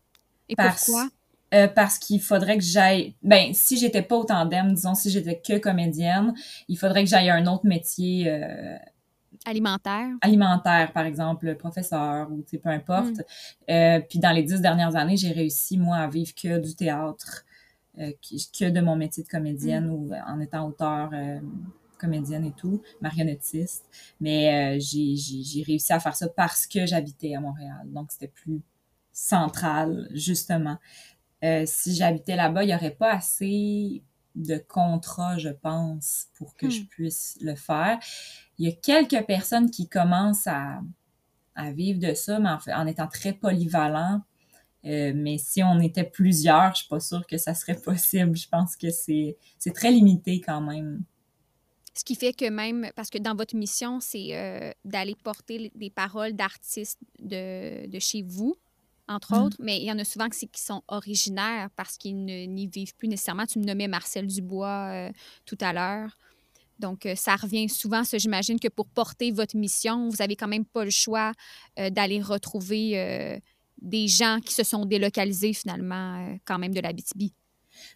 Et 0.48 0.56
pourquoi? 0.56 1.08
Euh, 1.52 1.66
parce 1.66 1.98
qu'il 1.98 2.20
faudrait 2.20 2.58
que 2.58 2.64
j'aille. 2.64 3.14
Ben, 3.22 3.52
si 3.54 3.76
j'étais 3.76 4.02
pas 4.02 4.16
au 4.16 4.24
tandem, 4.24 4.72
disons, 4.72 4.94
si 4.94 5.10
j'étais 5.10 5.40
que 5.40 5.58
comédienne, 5.58 6.32
il 6.68 6.78
faudrait 6.78 7.02
que 7.02 7.10
j'aille 7.10 7.30
un 7.30 7.46
autre 7.46 7.66
métier. 7.66 8.28
Euh, 8.28 8.76
alimentaire? 9.44 10.10
Alimentaire, 10.20 10.92
par 10.92 11.06
exemple, 11.06 11.54
professeur 11.56 12.30
ou 12.30 12.44
peu 12.44 12.68
importe. 12.68 13.18
Hmm. 13.18 13.70
Euh, 13.70 14.00
puis 14.08 14.20
dans 14.20 14.30
les 14.30 14.44
dix 14.44 14.60
dernières 14.60 14.94
années, 14.94 15.16
j'ai 15.16 15.32
réussi, 15.32 15.76
moi, 15.76 15.96
à 15.96 16.06
vivre 16.06 16.32
que 16.40 16.58
du 16.58 16.76
théâtre, 16.76 17.44
que 17.98 18.70
de 18.70 18.80
mon 18.80 18.94
métier 18.94 19.24
de 19.24 19.28
comédienne 19.28 19.88
hmm. 19.88 19.92
ou 19.92 20.10
en 20.26 20.40
étant 20.40 20.68
auteur 20.68 21.10
comédienne 22.00 22.44
et 22.44 22.52
tout, 22.52 22.82
marionnettiste. 23.00 23.84
Mais 24.20 24.76
euh, 24.76 24.80
j'ai 24.80 25.62
réussi 25.62 25.92
à 25.92 26.00
faire 26.00 26.16
ça 26.16 26.28
parce 26.28 26.66
que 26.66 26.86
j'habitais 26.86 27.34
à 27.34 27.40
Montréal. 27.40 27.82
Donc, 27.86 28.10
c'était 28.12 28.28
plus 28.28 28.62
central, 29.12 30.08
justement. 30.12 30.78
Euh, 31.44 31.64
si 31.66 31.94
j'habitais 31.94 32.36
là-bas, 32.36 32.64
il 32.64 32.68
n'y 32.68 32.74
aurait 32.74 32.90
pas 32.94 33.12
assez 33.12 34.02
de 34.34 34.58
contrats, 34.58 35.38
je 35.38 35.48
pense, 35.48 36.28
pour 36.34 36.56
que 36.56 36.70
je 36.70 36.82
hmm. 36.82 36.86
puisse 36.86 37.38
le 37.40 37.54
faire. 37.54 37.98
Il 38.58 38.68
y 38.68 38.72
a 38.72 38.74
quelques 38.74 39.26
personnes 39.26 39.70
qui 39.70 39.88
commencent 39.88 40.46
à, 40.46 40.80
à 41.54 41.72
vivre 41.72 41.98
de 41.98 42.14
ça, 42.14 42.38
mais 42.38 42.72
en, 42.74 42.86
étant 42.86 43.08
très 43.08 43.32
polyvalent. 43.32 44.22
Euh, 44.86 45.12
mais 45.14 45.36
si 45.36 45.62
on 45.62 45.78
était 45.80 46.04
plusieurs, 46.04 46.74
je 46.74 46.80
suis 46.80 46.88
pas 46.88 47.00
sûre 47.00 47.26
que 47.26 47.36
ça 47.36 47.54
serait 47.54 47.74
possible. 47.84 48.36
Je 48.36 48.48
pense 48.48 48.76
que 48.76 48.88
c'est 48.90 49.36
très 49.74 49.90
limité 49.90 50.40
quand 50.40 50.60
même. 50.60 51.02
Ce 51.94 52.04
qui 52.04 52.14
fait 52.14 52.32
que 52.32 52.48
même, 52.48 52.90
parce 52.94 53.10
que 53.10 53.18
dans 53.18 53.34
votre 53.34 53.56
mission, 53.56 53.98
c'est 54.00 54.28
euh, 54.30 54.70
d'aller 54.84 55.16
porter 55.16 55.72
des 55.74 55.90
paroles 55.90 56.34
d'artistes 56.34 57.00
de, 57.18 57.88
de, 57.88 57.98
chez 57.98 58.22
vous, 58.22 58.56
entre 59.08 59.34
mmh. 59.34 59.42
autres, 59.42 59.56
mais 59.58 59.78
il 59.78 59.84
y 59.84 59.92
en 59.92 59.98
a 59.98 60.04
souvent 60.04 60.28
qui 60.28 60.48
sont 60.54 60.82
originaires 60.86 61.68
parce 61.74 61.96
qu'ils 61.98 62.24
n'y 62.24 62.68
vivent 62.68 62.94
plus 62.94 63.08
nécessairement. 63.08 63.44
Tu 63.44 63.58
me 63.58 63.64
nommais 63.64 63.88
Marcel 63.88 64.28
Dubois 64.28 64.90
euh, 64.92 65.10
tout 65.46 65.58
à 65.60 65.72
l'heure. 65.72 66.16
Donc, 66.78 67.06
euh, 67.06 67.16
ça 67.16 67.34
revient 67.34 67.68
souvent, 67.68 68.02
j'imagine 68.10 68.60
que 68.60 68.68
pour 68.68 68.86
porter 68.86 69.32
votre 69.32 69.56
mission, 69.56 70.08
vous 70.08 70.16
n'avez 70.20 70.36
quand 70.36 70.48
même 70.48 70.64
pas 70.64 70.84
le 70.84 70.90
choix 70.90 71.32
d'aller 71.76 72.22
retrouver 72.22 73.40
des 73.82 74.08
gens 74.08 74.38
qui 74.44 74.54
se 74.54 74.62
sont 74.62 74.86
délocalisés 74.86 75.52
finalement 75.52 76.38
quand 76.46 76.58
même 76.58 76.72
de 76.72 76.80
la 76.80 76.92
BTB. 76.92 77.32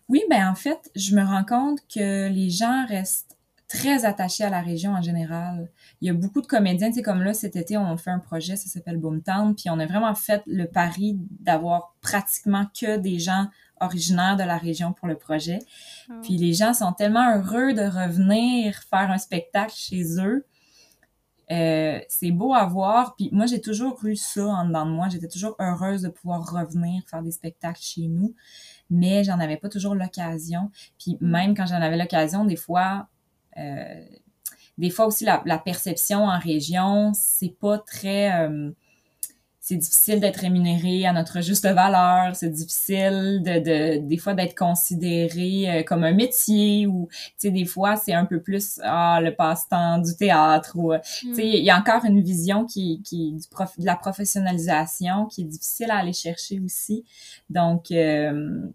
Oui, 0.09 0.23
ben 0.29 0.49
en 0.49 0.55
fait, 0.55 0.91
je 0.95 1.15
me 1.15 1.23
rends 1.23 1.45
compte 1.45 1.81
que 1.89 2.29
les 2.29 2.51
gens 2.51 2.87
restent 2.87 3.34
très 3.69 4.05
attaché 4.05 4.45
à 4.45 4.51
la 4.51 4.61
région 4.61 4.93
en 4.93 5.03
général. 5.03 5.71
Il 6.01 6.07
y 6.07 6.11
a 6.11 6.15
beaucoup 6.15 6.41
de 6.41 6.47
comédiens, 6.47 6.89
tu 6.89 6.97
sais, 6.97 7.03
comme 7.03 7.23
là, 7.23 7.35
cet 7.35 7.57
été, 7.57 7.77
on 7.77 7.97
fait 7.97 8.11
un 8.11 8.19
projet, 8.19 8.57
ça 8.57 8.69
s'appelle 8.69 8.99
Boomtown, 8.99 9.55
puis 9.55 9.71
on 9.71 9.79
a 9.79 9.87
vraiment 9.87 10.15
fait 10.15 10.43
le 10.47 10.67
pari 10.67 11.19
d'avoir 11.41 11.95
pratiquement 12.01 12.67
que 12.79 12.99
des 12.99 13.19
gens 13.19 13.47
originaires 13.81 14.37
de 14.37 14.45
la 14.45 14.59
région 14.59 14.93
pour 14.93 15.09
le 15.09 15.17
projet. 15.17 15.59
Ah. 16.11 16.15
Puis 16.23 16.37
les 16.37 16.53
gens 16.53 16.75
sont 16.75 16.93
tellement 16.93 17.37
heureux 17.37 17.73
de 17.73 17.83
revenir 17.83 18.77
faire 18.91 19.11
un 19.11 19.19
spectacle 19.19 19.75
chez 19.75 20.21
eux. 20.21 20.47
Euh, 21.51 22.01
c'est 22.09 22.31
beau 22.31 22.55
à 22.55 22.65
voir. 22.65 23.15
Puis 23.17 23.29
moi, 23.33 23.47
j'ai 23.47 23.61
toujours 23.61 24.03
eu 24.05 24.17
ça 24.17 24.47
en 24.47 24.67
dedans 24.67 24.87
de 24.87 24.91
moi. 24.91 25.09
J'étais 25.09 25.29
toujours 25.29 25.57
heureuse 25.59 26.03
de 26.03 26.09
pouvoir 26.09 26.51
revenir 26.51 27.03
faire 27.09 27.23
des 27.23 27.33
spectacles 27.33 27.83
chez 27.83 28.09
nous, 28.09 28.35
mais 28.89 29.25
j'en 29.25 29.39
avais 29.41 29.57
pas 29.57 29.69
toujours 29.69 29.95
l'occasion. 29.95 30.71
Puis 30.99 31.19
mm. 31.21 31.31
même 31.31 31.55
quand 31.55 31.67
j'en 31.67 31.83
avais 31.83 31.97
l'occasion, 31.97 32.45
des 32.45 32.57
fois, 32.57 33.09
des 34.79 34.91
fois 34.91 35.07
aussi 35.07 35.25
la, 35.25 35.59
perception 35.59 36.25
en 36.25 36.39
région, 36.39 37.13
c'est 37.15 37.55
pas 37.61 37.79
très 37.79 38.33
euh, 38.33 38.71
c'est 39.61 39.77
difficile 39.77 40.21
d'être 40.21 40.41
rémunéré 40.41 41.07
à 41.07 41.15
notre 41.15 41.41
juste 41.41 41.65
valeur, 41.65 42.37
c'est 42.37 42.51
difficile 42.51 43.41
de, 43.43 43.61
de 43.61 44.07
des 44.07 44.19
fois 44.19 44.35
d'être 44.35 44.55
considéré 44.55 45.71
euh, 45.71 45.83
comme 45.85 46.05
un 46.05 46.13
métier 46.13 46.87
ou 46.87 47.09
tu 47.11 47.33
sais 47.39 47.51
des 47.51 47.65
fois 47.65 47.97
c'est 47.97 48.13
un 48.13 48.27
peu 48.27 48.43
plus 48.43 48.79
ah 48.83 49.21
le 49.23 49.35
passe-temps 49.35 49.99
du 49.99 50.15
théâtre 50.17 50.73
ou 50.75 50.93
euh, 50.93 50.99
tu 51.21 51.35
sais 51.35 51.47
il 51.47 51.65
y 51.65 51.71
a 51.71 51.79
encore 51.79 52.05
une 52.05 52.21
vision 52.21 52.67
qui 52.67 53.01
qui 53.03 53.33
du 53.33 53.49
prof, 53.49 53.79
de 53.79 53.87
la 53.87 53.97
professionnalisation 53.97 55.27
qui 55.27 55.43
est 55.43 55.47
difficile 55.47 55.91
à 55.91 55.97
aller 55.97 56.13
chercher 56.13 56.61
aussi. 56.61 57.05
Donc 57.49 57.91
euh, 57.91 58.71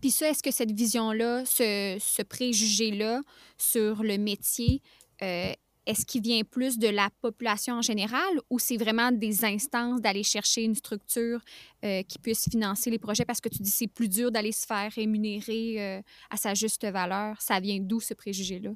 puis 0.00 0.10
ça, 0.10 0.30
est-ce 0.30 0.42
que 0.42 0.50
cette 0.50 0.72
vision-là, 0.72 1.44
ce, 1.44 1.96
ce 2.00 2.22
préjugé-là 2.22 3.20
sur 3.56 4.02
le 4.02 4.18
métier, 4.18 4.82
euh, 5.22 5.52
est-ce 5.86 6.04
qu'il 6.04 6.22
vient 6.22 6.42
plus 6.44 6.78
de 6.78 6.88
la 6.88 7.08
population 7.22 7.76
en 7.76 7.82
général 7.82 8.28
ou 8.50 8.58
c'est 8.58 8.76
vraiment 8.76 9.10
des 9.10 9.44
instances 9.44 10.02
d'aller 10.02 10.22
chercher 10.22 10.64
une 10.64 10.74
structure 10.74 11.40
euh, 11.84 12.02
qui 12.02 12.18
puisse 12.18 12.48
financer 12.50 12.90
les 12.90 12.98
projets? 12.98 13.24
Parce 13.24 13.40
que 13.40 13.48
tu 13.48 13.62
dis 13.62 13.70
c'est 13.70 13.86
plus 13.86 14.08
dur 14.08 14.30
d'aller 14.30 14.52
se 14.52 14.66
faire 14.66 14.92
rémunérer 14.92 15.76
euh, 15.78 16.02
à 16.30 16.36
sa 16.36 16.52
juste 16.54 16.86
valeur? 16.86 17.40
Ça 17.40 17.58
vient 17.58 17.78
d'où 17.80 18.00
ce 18.00 18.12
préjugé-là? 18.12 18.70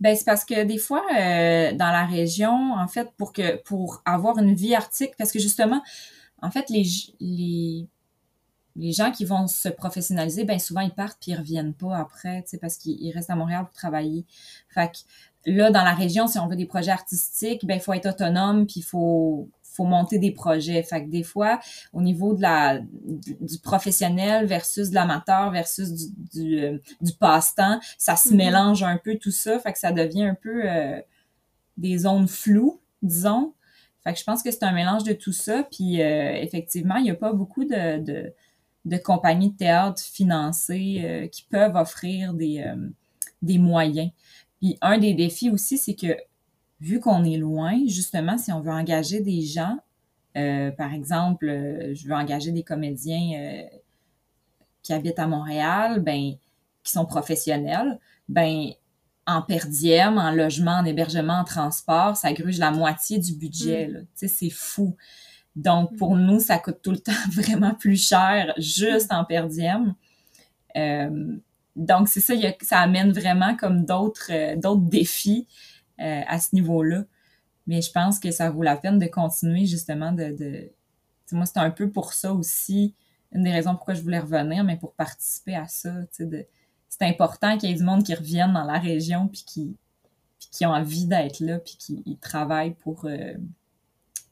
Ben 0.00 0.14
c'est 0.14 0.24
parce 0.24 0.44
que 0.44 0.64
des 0.64 0.78
fois 0.78 1.02
dans 1.08 1.92
la 1.92 2.04
région, 2.04 2.74
en 2.74 2.88
fait, 2.88 3.08
pour 3.16 3.32
que 3.32 3.56
pour 3.62 4.02
avoir 4.04 4.38
une 4.38 4.54
vie 4.54 4.74
artistique, 4.74 5.12
parce 5.16 5.32
que 5.32 5.38
justement, 5.38 5.82
en 6.42 6.50
fait, 6.50 6.68
les, 6.68 6.84
les 7.20 7.86
les 8.76 8.92
gens 8.92 9.10
qui 9.10 9.24
vont 9.24 9.46
se 9.46 9.68
professionnaliser, 9.68 10.44
ben 10.44 10.58
souvent 10.58 10.80
ils 10.80 10.92
partent 10.92 11.18
puis 11.20 11.32
ils 11.32 11.36
reviennent 11.36 11.74
pas 11.74 11.96
après, 11.96 12.42
tu 12.42 12.50
sais, 12.50 12.58
parce 12.58 12.76
qu'ils 12.76 13.12
restent 13.12 13.30
à 13.30 13.36
Montréal 13.36 13.64
pour 13.64 13.74
travailler. 13.74 14.24
Fait 14.68 14.90
que 14.90 15.50
là, 15.50 15.70
dans 15.70 15.82
la 15.82 15.94
région, 15.94 16.26
si 16.26 16.38
on 16.38 16.46
veut 16.46 16.56
des 16.56 16.66
projets 16.66 16.90
artistiques, 16.90 17.66
ben 17.66 17.74
il 17.74 17.80
faut 17.80 17.92
être 17.92 18.08
autonome 18.08 18.66
puis 18.66 18.80
il 18.80 18.84
faut 18.84 19.48
faut 19.72 19.84
monter 19.84 20.18
des 20.18 20.32
projets. 20.32 20.82
Fait 20.82 21.04
que 21.04 21.08
des 21.08 21.22
fois, 21.22 21.58
au 21.92 22.02
niveau 22.02 22.34
de 22.34 22.42
la 22.42 22.80
du 23.40 23.58
professionnel 23.62 24.46
versus 24.46 24.90
de 24.90 24.94
l'amateur 24.94 25.50
versus 25.50 25.90
du, 25.92 26.06
du, 26.32 26.60
euh, 26.60 26.78
du 27.00 27.12
passe-temps, 27.12 27.80
ça 27.98 28.16
se 28.16 28.28
mm-hmm. 28.28 28.36
mélange 28.36 28.82
un 28.82 28.98
peu 28.98 29.16
tout 29.16 29.30
ça. 29.30 29.58
Fait 29.58 29.72
que 29.72 29.78
ça 29.78 29.92
devient 29.92 30.24
un 30.24 30.34
peu 30.34 30.62
euh, 30.64 31.00
des 31.76 31.98
zones 31.98 32.28
floues, 32.28 32.80
disons. 33.02 33.54
Fait 34.04 34.12
que 34.12 34.18
je 34.18 34.24
pense 34.24 34.42
que 34.42 34.50
c'est 34.50 34.64
un 34.64 34.72
mélange 34.72 35.04
de 35.04 35.12
tout 35.12 35.32
ça. 35.32 35.62
Puis 35.70 36.02
euh, 36.02 36.34
effectivement, 36.34 36.96
il 36.96 37.04
n'y 37.04 37.10
a 37.10 37.14
pas 37.14 37.32
beaucoup 37.32 37.64
de, 37.64 37.98
de, 37.98 38.32
de, 38.84 38.96
compagnies 38.96 39.50
de 39.50 39.56
théâtre 39.56 40.02
financées 40.02 41.28
qui 41.32 41.44
peuvent 41.50 41.76
offrir 41.76 42.34
des, 42.34 42.64
des 43.42 43.58
moyens. 43.58 44.10
Puis 44.60 44.78
un 44.80 44.98
des 44.98 45.14
défis 45.14 45.50
aussi, 45.50 45.78
c'est 45.78 45.94
que 45.94 46.16
vu 46.80 47.00
qu'on 47.00 47.24
est 47.24 47.36
loin, 47.36 47.78
justement, 47.86 48.38
si 48.38 48.52
on 48.52 48.60
veut 48.60 48.72
engager 48.72 49.20
des 49.20 49.42
gens, 49.42 49.78
euh, 50.36 50.70
par 50.72 50.92
exemple, 50.92 51.48
euh, 51.48 51.94
je 51.94 52.06
veux 52.06 52.14
engager 52.14 52.52
des 52.52 52.62
comédiens 52.62 53.38
euh, 53.38 53.62
qui 54.82 54.92
habitent 54.92 55.18
à 55.18 55.26
Montréal, 55.26 56.00
ben, 56.00 56.32
qui 56.82 56.92
sont 56.92 57.06
professionnels, 57.06 58.00
ben, 58.28 58.70
en 59.26 59.42
perdième, 59.42 60.18
en 60.18 60.32
logement, 60.32 60.78
en 60.78 60.84
hébergement, 60.84 61.40
en 61.40 61.44
transport, 61.44 62.16
ça 62.16 62.32
gruge 62.32 62.58
la 62.58 62.72
moitié 62.72 63.18
du 63.18 63.34
budget. 63.34 63.88
Mm. 63.88 64.00
Tu 64.00 64.06
sais, 64.14 64.28
c'est 64.28 64.50
fou. 64.50 64.96
Donc, 65.56 65.96
pour 65.96 66.14
mm. 66.16 66.20
nous, 66.20 66.40
ça 66.40 66.58
coûte 66.58 66.80
tout 66.82 66.92
le 66.92 66.98
temps 66.98 67.12
vraiment 67.32 67.74
plus 67.74 67.96
cher 67.96 68.52
juste 68.56 69.12
en 69.12 69.24
perdième. 69.24 69.94
Euh, 70.76 71.36
donc, 71.76 72.08
c'est 72.08 72.20
ça, 72.20 72.34
ça 72.62 72.80
amène 72.80 73.12
vraiment 73.12 73.56
comme 73.56 73.84
d'autres 73.84 74.30
euh, 74.30 74.56
d'autres 74.56 74.82
défis 74.82 75.46
euh, 76.00 76.22
à 76.26 76.38
ce 76.38 76.54
niveau-là. 76.54 77.04
Mais 77.66 77.80
je 77.80 77.90
pense 77.92 78.18
que 78.18 78.30
ça 78.30 78.50
vaut 78.50 78.62
la 78.62 78.76
peine 78.76 78.98
de 78.98 79.06
continuer 79.06 79.66
justement 79.66 80.12
de... 80.12 80.36
de... 80.36 80.72
Moi, 81.30 81.46
c'est 81.46 81.58
un 81.58 81.70
peu 81.70 81.90
pour 81.90 82.12
ça 82.12 82.34
aussi, 82.34 82.94
une 83.30 83.44
des 83.44 83.52
raisons 83.52 83.74
pourquoi 83.74 83.94
je 83.94 84.02
voulais 84.02 84.18
revenir, 84.18 84.64
mais 84.64 84.76
pour 84.76 84.92
participer 84.92 85.54
à 85.54 85.66
ça. 85.66 85.94
De... 86.18 86.46
C'est 86.88 87.06
important 87.06 87.56
qu'il 87.56 87.70
y 87.70 87.72
ait 87.72 87.76
du 87.76 87.84
monde 87.84 88.02
qui 88.02 88.14
revienne 88.14 88.52
dans 88.52 88.64
la 88.64 88.78
région 88.78 89.28
puis 89.28 89.44
qui, 89.46 89.76
puis 90.38 90.48
qui 90.50 90.66
ont 90.66 90.72
envie 90.72 91.06
d'être 91.06 91.40
là 91.40 91.58
puis 91.58 91.76
qui 91.78 92.18
travaillent 92.20 92.74
pour, 92.74 93.06
euh, 93.06 93.34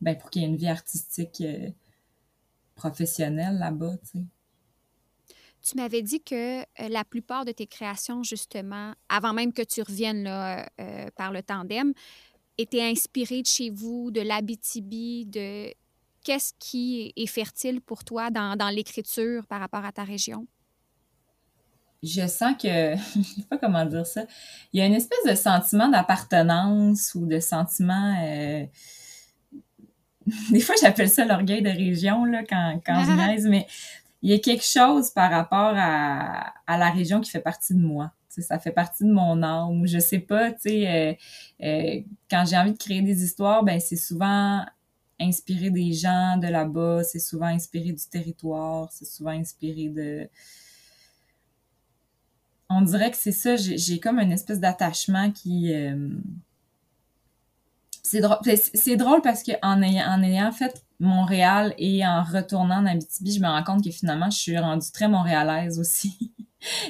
ben, 0.00 0.16
pour 0.16 0.30
qu'il 0.30 0.42
y 0.42 0.44
ait 0.44 0.48
une 0.48 0.56
vie 0.56 0.68
artistique 0.68 1.42
professionnelle 2.74 3.58
là-bas. 3.58 3.96
Tu 4.02 4.18
sais. 4.18 4.24
Tu 5.62 5.76
m'avais 5.76 6.02
dit 6.02 6.22
que 6.22 6.60
euh, 6.60 6.64
la 6.88 7.04
plupart 7.04 7.44
de 7.44 7.52
tes 7.52 7.66
créations, 7.66 8.22
justement, 8.22 8.94
avant 9.08 9.34
même 9.34 9.52
que 9.52 9.62
tu 9.62 9.82
reviennes 9.82 10.24
là, 10.24 10.66
euh, 10.80 11.08
par 11.16 11.32
le 11.32 11.42
tandem, 11.42 11.92
étaient 12.56 12.82
inspirées 12.82 13.42
de 13.42 13.46
chez 13.46 13.70
vous, 13.70 14.10
de 14.10 14.22
l'Abitibi, 14.22 15.26
de 15.26 15.72
qu'est-ce 16.24 16.54
qui 16.58 17.12
est 17.14 17.26
fertile 17.26 17.80
pour 17.80 18.04
toi 18.04 18.30
dans, 18.30 18.56
dans 18.56 18.70
l'écriture 18.70 19.46
par 19.46 19.60
rapport 19.60 19.84
à 19.84 19.92
ta 19.92 20.04
région? 20.04 20.46
Je 22.02 22.26
sens 22.26 22.54
que, 22.56 22.96
je 23.16 23.22
sais 23.22 23.42
pas 23.48 23.58
comment 23.58 23.84
dire 23.84 24.06
ça, 24.06 24.24
il 24.72 24.80
y 24.80 24.82
a 24.82 24.86
une 24.86 24.94
espèce 24.94 25.24
de 25.28 25.34
sentiment 25.34 25.88
d'appartenance 25.88 27.14
ou 27.14 27.26
de 27.26 27.38
sentiment... 27.38 28.16
Euh, 28.24 28.64
des 30.50 30.60
fois, 30.60 30.74
j'appelle 30.80 31.08
ça 31.08 31.24
l'orgueil 31.24 31.62
de 31.62 31.70
région 31.70 32.24
là, 32.24 32.42
quand, 32.48 32.80
quand 32.84 33.04
je 33.04 33.12
niaise, 33.28 33.46
mais 33.46 33.66
il 34.22 34.30
y 34.30 34.34
a 34.34 34.38
quelque 34.38 34.64
chose 34.64 35.10
par 35.10 35.30
rapport 35.30 35.74
à, 35.76 36.52
à 36.66 36.78
la 36.78 36.90
région 36.90 37.20
qui 37.20 37.30
fait 37.30 37.40
partie 37.40 37.74
de 37.74 37.80
moi. 37.80 38.12
ça 38.28 38.58
fait 38.58 38.72
partie 38.72 39.04
de 39.04 39.12
mon 39.12 39.42
âme. 39.42 39.86
Je 39.86 39.98
sais 39.98 40.18
pas, 40.18 40.52
tu 40.52 40.60
sais, 40.60 40.88
euh, 40.88 41.14
euh, 41.62 42.00
quand 42.30 42.44
j'ai 42.46 42.56
envie 42.56 42.72
de 42.72 42.78
créer 42.78 43.02
des 43.02 43.24
histoires, 43.24 43.64
ben 43.64 43.80
c'est 43.80 43.96
souvent 43.96 44.64
inspiré 45.18 45.70
des 45.70 45.92
gens 45.92 46.38
de 46.38 46.48
là-bas, 46.48 47.04
c'est 47.04 47.18
souvent 47.18 47.46
inspiré 47.46 47.92
du 47.92 48.04
territoire, 48.10 48.90
c'est 48.90 49.04
souvent 49.04 49.30
inspiré 49.30 49.88
de... 49.88 50.28
On 52.70 52.82
dirait 52.82 53.10
que 53.10 53.16
c'est 53.16 53.32
ça, 53.32 53.56
j'ai 53.56 53.98
comme 53.98 54.18
une 54.18 54.32
espèce 54.32 54.60
d'attachement 54.60 55.30
qui... 55.30 55.74
Euh, 55.74 56.08
c'est 58.10 58.20
drôle, 58.20 58.38
c'est 58.74 58.96
drôle 58.96 59.22
parce 59.22 59.44
que 59.44 59.52
en 59.62 59.80
ayant, 59.82 60.04
en 60.08 60.22
ayant 60.24 60.50
fait 60.50 60.84
Montréal 60.98 61.74
et 61.78 62.04
en 62.04 62.24
retournant 62.24 62.78
en 62.78 62.86
Abitibi, 62.86 63.34
je 63.34 63.40
me 63.40 63.46
rends 63.46 63.62
compte 63.62 63.84
que 63.84 63.90
finalement, 63.92 64.28
je 64.30 64.38
suis 64.38 64.58
rendue 64.58 64.90
très 64.92 65.08
montréalaise 65.08 65.78
aussi. 65.78 66.32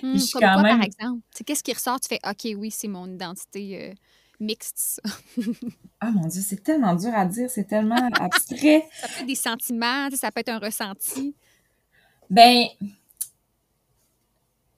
Hmm, 0.03 0.15
je 0.15 0.19
suis 0.19 0.41
quand 0.41 0.62
même... 0.62 0.79
par 0.79 0.85
exemple? 0.85 1.23
Qu'est-ce 1.47 1.62
qui 1.62 1.73
ressort? 1.73 2.00
Tu 2.00 2.09
fais 2.09 2.19
OK, 2.29 2.59
oui, 2.59 2.73
c'est 2.73 2.89
mon 2.89 3.07
identité 3.07 3.81
euh, 3.91 3.95
mixte, 4.41 5.00
ah 6.00 6.11
mon 6.11 6.27
Dieu, 6.27 6.43
c'est 6.45 6.61
tellement 6.65 6.97
dur 6.97 7.15
à 7.15 7.25
dire, 7.25 7.49
c'est 7.49 7.69
tellement 7.69 8.09
abstrait. 8.19 8.89
ça 9.00 9.07
peut 9.07 9.21
être 9.21 9.27
des 9.27 9.35
sentiments, 9.37 10.09
ça 10.11 10.33
peut 10.33 10.41
être 10.41 10.49
un 10.49 10.59
ressenti. 10.59 11.37
Ben, 12.29 12.65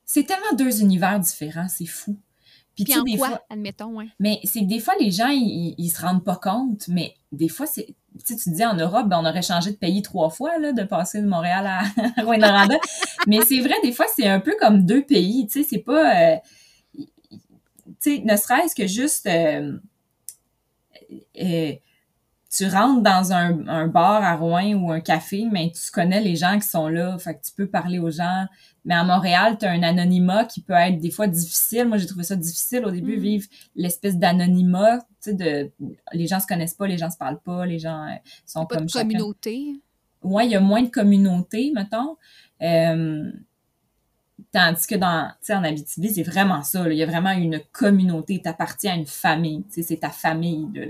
c'est 0.04 0.24
tellement 0.24 0.52
deux 0.58 0.82
univers 0.82 1.18
différents, 1.18 1.68
c'est 1.68 1.86
fou. 1.86 2.20
Puis, 2.74 2.86
en 2.96 3.04
quoi, 3.16 3.42
admettons, 3.50 3.96
ouais? 3.98 4.06
Mais 4.18 4.40
c'est 4.44 4.60
que 4.60 4.66
des 4.66 4.80
fois, 4.80 4.94
les 4.98 5.10
gens, 5.10 5.28
ils, 5.28 5.74
ils, 5.76 5.90
se 5.90 6.00
rendent 6.00 6.24
pas 6.24 6.36
compte, 6.36 6.88
mais 6.88 7.14
des 7.30 7.48
fois, 7.48 7.66
c'est. 7.66 7.94
Tu 8.26 8.36
tu 8.36 8.44
te 8.44 8.50
dis 8.50 8.64
en 8.64 8.74
Europe, 8.74 9.08
ben, 9.08 9.20
on 9.22 9.28
aurait 9.28 9.42
changé 9.42 9.70
de 9.70 9.76
pays 9.76 10.02
trois 10.02 10.28
fois, 10.28 10.58
là, 10.58 10.72
de 10.72 10.82
passer 10.82 11.20
de 11.20 11.26
Montréal 11.26 11.66
à 11.66 11.82
Rwanda. 12.22 12.66
mais 13.26 13.40
c'est 13.42 13.60
vrai, 13.60 13.74
des 13.82 13.92
fois, 13.92 14.06
c'est 14.14 14.26
un 14.26 14.40
peu 14.40 14.54
comme 14.60 14.84
deux 14.84 15.02
pays, 15.02 15.46
tu 15.46 15.62
sais, 15.62 15.68
c'est 15.68 15.82
pas. 15.82 16.32
Euh, 16.34 16.36
tu 16.96 17.06
sais, 18.00 18.18
ne 18.24 18.36
serait-ce 18.36 18.74
que 18.74 18.86
juste. 18.86 19.26
Euh, 19.26 19.78
euh, 21.40 21.72
tu 22.54 22.66
rentres 22.66 23.00
dans 23.00 23.32
un, 23.32 23.66
un, 23.66 23.86
bar 23.86 24.22
à 24.22 24.36
Rouen 24.36 24.74
ou 24.74 24.92
un 24.92 25.00
café, 25.00 25.46
mais 25.50 25.72
tu 25.72 25.90
connais 25.90 26.20
les 26.20 26.36
gens 26.36 26.58
qui 26.58 26.68
sont 26.68 26.86
là, 26.86 27.16
fait 27.18 27.34
que 27.34 27.40
tu 27.42 27.52
peux 27.56 27.66
parler 27.66 27.98
aux 27.98 28.10
gens. 28.10 28.44
Mais 28.84 28.94
à 28.94 29.04
Montréal, 29.04 29.56
tu 29.58 29.64
as 29.64 29.70
un 29.70 29.82
anonymat 29.82 30.44
qui 30.44 30.60
peut 30.60 30.74
être 30.74 30.98
des 30.98 31.10
fois 31.10 31.28
difficile. 31.28 31.86
Moi, 31.86 31.96
j'ai 31.96 32.06
trouvé 32.06 32.24
ça 32.24 32.36
difficile 32.36 32.84
au 32.84 32.90
début, 32.90 33.16
mm. 33.16 33.20
vivre 33.20 33.46
l'espèce 33.74 34.18
d'anonymat, 34.18 34.98
tu 34.98 35.06
sais, 35.20 35.34
de 35.34 35.70
les 36.12 36.26
gens 36.26 36.40
se 36.40 36.46
connaissent 36.46 36.74
pas, 36.74 36.86
les 36.86 36.98
gens 36.98 37.10
se 37.10 37.16
parlent 37.16 37.40
pas, 37.40 37.64
les 37.64 37.78
gens 37.78 38.04
euh, 38.04 38.16
sont 38.44 38.66
pas 38.66 38.76
comme 38.76 38.86
de 38.86 38.92
communauté? 38.92 39.80
Ouais, 40.22 40.46
il 40.46 40.52
y 40.52 40.56
a 40.56 40.60
moins 40.60 40.82
de 40.82 40.90
communauté, 40.90 41.72
mettons. 41.74 42.16
Euh, 42.60 43.32
Tandis 44.50 44.86
que 44.86 44.94
dans, 44.94 45.28
tu 45.28 45.46
sais, 45.46 45.54
en 45.54 45.64
Abitibi, 45.64 46.10
c'est 46.12 46.22
vraiment 46.22 46.62
ça. 46.62 46.88
Il 46.88 46.96
y 46.96 47.02
a 47.02 47.06
vraiment 47.06 47.32
une 47.32 47.60
communauté. 47.72 48.40
Tu 48.42 48.48
appartiens 48.48 48.94
à 48.94 48.96
une 48.96 49.06
famille. 49.06 49.64
Tu 49.64 49.74
sais, 49.74 49.82
c'est 49.82 49.96
ta 49.98 50.10
famille, 50.10 50.66
de 50.72 50.88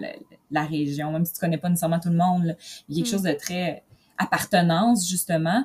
la, 0.51 0.65
région. 0.65 1.13
Même 1.13 1.25
si 1.25 1.35
tu 1.35 1.41
connais 1.41 1.59
pas 1.59 1.69
nécessairement 1.69 2.01
tout 2.01 2.11
le 2.11 2.17
monde, 2.17 2.57
il 2.89 2.97
y 2.97 3.01
a 3.01 3.05
quelque 3.05 3.09
mm. 3.09 3.17
chose 3.17 3.23
de 3.23 3.33
très 3.33 3.83
appartenance, 4.19 5.09
justement. 5.09 5.65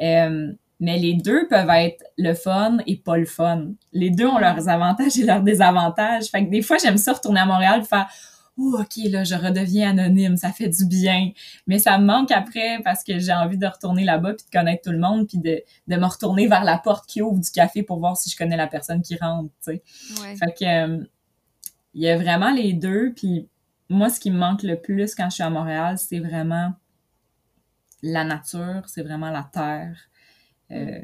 Euh, 0.00 0.52
mais 0.78 0.98
les 0.98 1.14
deux 1.14 1.48
peuvent 1.48 1.70
être 1.70 2.04
le 2.18 2.34
fun 2.34 2.78
et 2.86 2.96
pas 2.96 3.16
le 3.16 3.24
fun. 3.24 3.68
Les 3.92 4.10
deux 4.10 4.26
ont 4.26 4.38
leurs 4.38 4.68
avantages 4.68 5.18
et 5.18 5.24
leurs 5.24 5.42
désavantages. 5.42 6.26
Fait 6.26 6.44
que 6.44 6.50
des 6.50 6.62
fois, 6.62 6.76
j'aime 6.78 6.98
ça 6.98 7.14
retourner 7.14 7.40
à 7.40 7.46
Montréal 7.46 7.82
faire 7.84 8.08
oh, 8.58 8.78
OK, 8.80 8.96
là, 9.10 9.24
je 9.24 9.34
redeviens 9.34 9.90
anonyme, 9.90 10.36
ça 10.36 10.50
fait 10.50 10.68
du 10.68 10.86
bien. 10.86 11.30
Mais 11.66 11.78
ça 11.78 11.98
me 11.98 12.04
manque 12.04 12.30
après 12.30 12.80
parce 12.84 13.04
que 13.04 13.18
j'ai 13.18 13.32
envie 13.32 13.58
de 13.58 13.66
retourner 13.66 14.04
là-bas 14.04 14.34
puis 14.34 14.46
de 14.46 14.58
connaître 14.58 14.82
tout 14.84 14.92
le 14.92 14.98
monde 14.98 15.28
puis 15.28 15.38
de, 15.38 15.62
de 15.86 15.96
me 15.96 16.06
retourner 16.06 16.46
vers 16.48 16.64
la 16.64 16.78
porte 16.78 17.08
qui 17.08 17.22
ouvre 17.22 17.40
du 17.40 17.50
café 17.50 17.82
pour 17.82 17.98
voir 17.98 18.16
si 18.16 18.30
je 18.30 18.36
connais 18.36 18.56
la 18.56 18.66
personne 18.66 19.02
qui 19.02 19.16
rentre, 19.16 19.50
tu 19.64 19.72
sais. 19.72 19.82
Fait 20.38 20.54
que, 20.58 20.64
euh, 20.64 21.04
il 21.96 22.02
y 22.02 22.08
a 22.08 22.16
vraiment 22.16 22.52
les 22.52 22.74
deux. 22.74 23.12
Puis 23.14 23.48
moi, 23.88 24.10
ce 24.10 24.20
qui 24.20 24.30
me 24.30 24.38
manque 24.38 24.62
le 24.62 24.76
plus 24.76 25.14
quand 25.14 25.28
je 25.30 25.36
suis 25.36 25.42
à 25.42 25.50
Montréal, 25.50 25.98
c'est 25.98 26.20
vraiment 26.20 26.72
la 28.02 28.24
nature, 28.24 28.82
c'est 28.86 29.02
vraiment 29.02 29.30
la 29.30 29.48
terre. 29.50 29.96
Euh, 30.70 31.00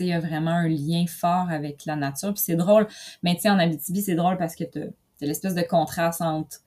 il 0.00 0.06
y 0.06 0.12
a 0.12 0.20
vraiment 0.20 0.52
un 0.52 0.68
lien 0.68 1.04
fort 1.06 1.50
avec 1.50 1.84
la 1.86 1.96
nature. 1.96 2.34
Puis 2.34 2.42
c'est 2.44 2.56
drôle. 2.56 2.86
Mais 3.22 3.34
tu 3.34 3.42
sais, 3.42 3.50
en 3.50 3.58
Abitibi, 3.58 4.02
c'est 4.02 4.14
drôle 4.14 4.36
parce 4.36 4.54
que 4.54 4.64
tu 4.64 4.80
l'espèce 5.26 5.54
de 5.54 5.62
contraste 5.62 6.20
entre 6.20 6.58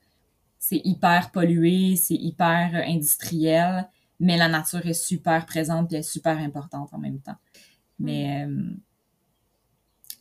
c'est 0.58 0.80
hyper 0.84 1.30
pollué, 1.30 1.96
c'est 1.96 2.14
hyper 2.14 2.74
industriel, 2.86 3.88
mais 4.18 4.36
la 4.36 4.48
nature 4.48 4.84
est 4.86 4.94
super 4.94 5.46
présente 5.46 5.92
et 5.92 5.96
est 5.96 6.02
super 6.02 6.38
importante 6.38 6.92
en 6.92 6.98
même 6.98 7.20
temps. 7.20 7.36
Mais 7.98 8.46
euh, 8.46 8.70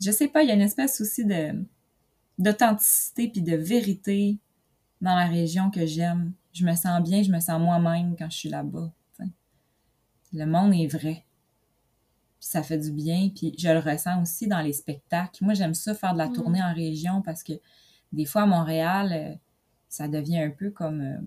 je 0.01 0.11
sais 0.11 0.27
pas, 0.27 0.43
il 0.43 0.49
y 0.49 0.51
a 0.51 0.55
une 0.55 0.61
espèce 0.61 1.01
aussi 1.01 1.25
de 1.25 1.65
d'authenticité 2.37 3.29
puis 3.29 3.41
de 3.41 3.55
vérité 3.55 4.37
dans 4.99 5.15
la 5.15 5.25
région 5.25 5.71
que 5.71 5.85
j'aime. 5.85 6.33
Je 6.51 6.65
me 6.65 6.75
sens 6.75 7.01
bien, 7.01 7.23
je 7.23 7.31
me 7.31 7.39
sens 7.39 7.61
moi-même 7.61 8.15
quand 8.17 8.29
je 8.29 8.37
suis 8.37 8.49
là-bas. 8.49 8.91
Le 10.35 10.45
monde 10.45 10.73
est 10.73 10.87
vrai. 10.87 11.25
ça 12.39 12.61
fait 12.61 12.77
du 12.77 12.91
bien. 12.91 13.29
Puis 13.33 13.55
je 13.57 13.69
le 13.69 13.79
ressens 13.79 14.21
aussi 14.21 14.47
dans 14.47 14.61
les 14.61 14.73
spectacles. 14.73 15.43
Moi, 15.43 15.53
j'aime 15.53 15.73
ça 15.73 15.95
faire 15.95 16.13
de 16.13 16.17
la 16.17 16.27
mm. 16.27 16.33
tournée 16.33 16.61
en 16.61 16.73
région 16.73 17.21
parce 17.21 17.41
que 17.41 17.53
des 18.11 18.25
fois, 18.25 18.43
à 18.43 18.45
Montréal, 18.45 19.11
euh, 19.13 19.33
ça 19.89 20.07
devient 20.07 20.39
un 20.39 20.49
peu 20.49 20.69
comme 20.69 21.01
euh, 21.01 21.17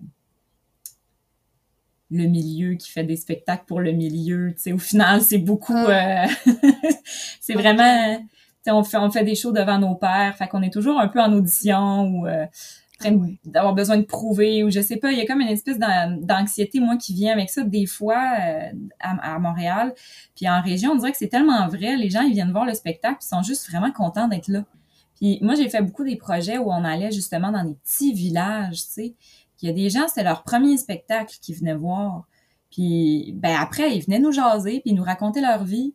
le 2.11 2.25
milieu 2.25 2.75
qui 2.75 2.89
fait 2.89 3.03
des 3.03 3.15
spectacles 3.15 3.65
pour 3.65 3.81
le 3.81 3.91
milieu. 3.91 4.53
au 4.73 4.77
final, 4.77 5.21
c'est 5.21 5.37
beaucoup. 5.37 5.75
Ah. 5.75 6.25
Euh, 6.25 6.51
c'est 7.39 7.53
vraiment. 7.53 8.19
On 8.67 8.83
fait, 8.83 8.97
on 8.97 9.09
fait 9.09 9.23
des 9.23 9.35
shows 9.35 9.51
devant 9.51 9.79
nos 9.79 9.95
pères. 9.95 10.35
Fait 10.37 10.47
qu'on 10.47 10.61
est 10.61 10.71
toujours 10.71 10.99
un 10.99 11.07
peu 11.07 11.19
en 11.19 11.33
audition 11.33 12.07
ou 12.07 12.27
train 12.99 13.17
d'avoir 13.45 13.73
besoin 13.73 13.97
de 13.97 14.03
prouver 14.03 14.63
ou 14.63 14.69
je 14.69 14.81
sais 14.81 14.97
pas. 14.97 15.11
Il 15.11 15.17
y 15.17 15.21
a 15.21 15.25
comme 15.25 15.41
une 15.41 15.47
espèce 15.47 15.79
d'anxiété, 15.79 16.79
moi, 16.79 16.97
qui 16.97 17.13
vient 17.13 17.33
avec 17.33 17.49
ça 17.49 17.63
des 17.63 17.85
fois 17.85 18.21
à, 18.99 19.33
à, 19.35 19.39
Montréal. 19.39 19.93
Puis 20.35 20.47
en 20.47 20.61
région, 20.61 20.91
on 20.91 20.95
dirait 20.95 21.11
que 21.11 21.17
c'est 21.17 21.29
tellement 21.29 21.67
vrai. 21.67 21.95
Les 21.95 22.09
gens, 22.09 22.21
ils 22.21 22.33
viennent 22.33 22.51
voir 22.51 22.65
le 22.65 22.73
spectacle, 22.73 23.19
ils 23.23 23.27
sont 23.27 23.41
juste 23.41 23.69
vraiment 23.69 23.91
contents 23.91 24.27
d'être 24.27 24.49
là. 24.49 24.63
Puis 25.19 25.37
moi, 25.41 25.55
j'ai 25.55 25.69
fait 25.69 25.81
beaucoup 25.81 26.05
des 26.05 26.15
projets 26.15 26.57
où 26.57 26.71
on 26.71 26.83
allait 26.83 27.11
justement 27.11 27.51
dans 27.51 27.63
des 27.63 27.75
petits 27.75 28.13
villages, 28.13 28.83
tu 28.85 28.91
sais. 28.91 29.15
Il 29.61 29.67
y 29.67 29.69
a 29.69 29.73
des 29.73 29.89
gens, 29.89 30.07
c'était 30.07 30.23
leur 30.23 30.43
premier 30.43 30.77
spectacle 30.77 31.37
qu'ils 31.41 31.55
venaient 31.55 31.75
voir. 31.75 32.25
Puis 32.71 33.33
ben 33.35 33.57
après, 33.59 33.97
ils 33.97 34.01
venaient 34.01 34.19
nous 34.19 34.31
jaser, 34.31 34.79
puis 34.79 34.93
nous 34.93 35.03
raconter 35.03 35.41
leur 35.41 35.65
vie. 35.65 35.93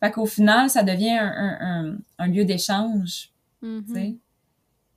Fait 0.00 0.10
qu'au 0.10 0.24
final, 0.24 0.70
ça 0.70 0.82
devient 0.82 1.18
un, 1.20 1.98
un, 2.18 2.26
lieu 2.26 2.46
d'échange, 2.46 3.32
tu 3.62 3.84
sais. 3.92 3.94
Mm-hmm. 3.94 4.18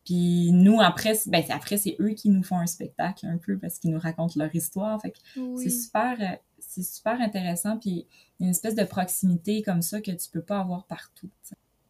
Puis 0.05 0.51
nous, 0.53 0.79
après, 0.81 1.13
ben, 1.27 1.43
après, 1.49 1.77
c'est 1.77 1.95
eux 1.99 2.11
qui 2.11 2.29
nous 2.29 2.43
font 2.43 2.57
un 2.57 2.67
spectacle 2.67 3.25
un 3.25 3.37
peu 3.37 3.57
parce 3.57 3.77
qu'ils 3.77 3.91
nous 3.91 3.99
racontent 3.99 4.33
leur 4.37 4.53
histoire. 4.55 4.99
Fait 5.01 5.11
que 5.11 5.17
c'est 5.61 5.69
super, 5.69 6.17
euh, 6.19 6.35
c'est 6.57 6.83
super 6.83 7.19
intéressant. 7.21 7.77
Puis 7.77 8.07
il 8.39 8.39
y 8.39 8.43
a 8.43 8.45
une 8.45 8.51
espèce 8.51 8.75
de 8.75 8.83
proximité 8.85 9.61
comme 9.61 9.81
ça 9.81 10.01
que 10.01 10.11
tu 10.11 10.29
peux 10.31 10.41
pas 10.41 10.61
avoir 10.61 10.85
partout 10.85 11.29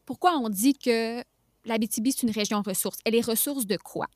pourquoi 0.10 0.40
on 0.40 0.50
dit 0.50 0.74
que 0.74 1.24
l'Abitibi, 1.66 2.12
c'est 2.12 2.24
une 2.24 2.34
région 2.34 2.64
ressource? 2.64 2.98
Elle 3.06 3.14
est 3.14 3.24
ressource 3.24 3.68
de 3.68 3.78
quoi? 3.78 4.08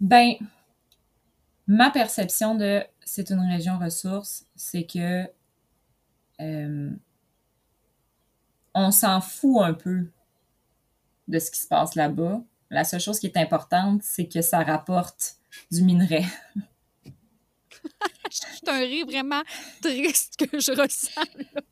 Ben, 0.00 0.32
ma 1.66 1.90
perception 1.90 2.54
de 2.54 2.82
c'est 3.04 3.28
une 3.28 3.46
région 3.46 3.78
ressource, 3.78 4.46
c'est 4.56 4.86
que 4.86 5.28
euh, 6.40 6.90
on 8.72 8.90
s'en 8.90 9.20
fout 9.20 9.62
un 9.62 9.74
peu 9.74 10.06
de 11.28 11.38
ce 11.38 11.50
qui 11.50 11.60
se 11.60 11.68
passe 11.68 11.96
là-bas. 11.96 12.42
La 12.70 12.84
seule 12.84 13.00
chose 13.00 13.20
qui 13.20 13.26
est 13.26 13.36
importante, 13.36 14.00
c'est 14.02 14.26
que 14.26 14.40
ça 14.40 14.62
rapporte 14.62 15.36
du 15.70 15.82
minerai. 15.82 16.24
c'est 18.64 18.70
un 18.70 18.78
rire 18.78 19.06
vraiment 19.06 19.42
triste 19.80 20.36
que 20.46 20.58
je 20.58 20.72
ressens. 20.72 21.20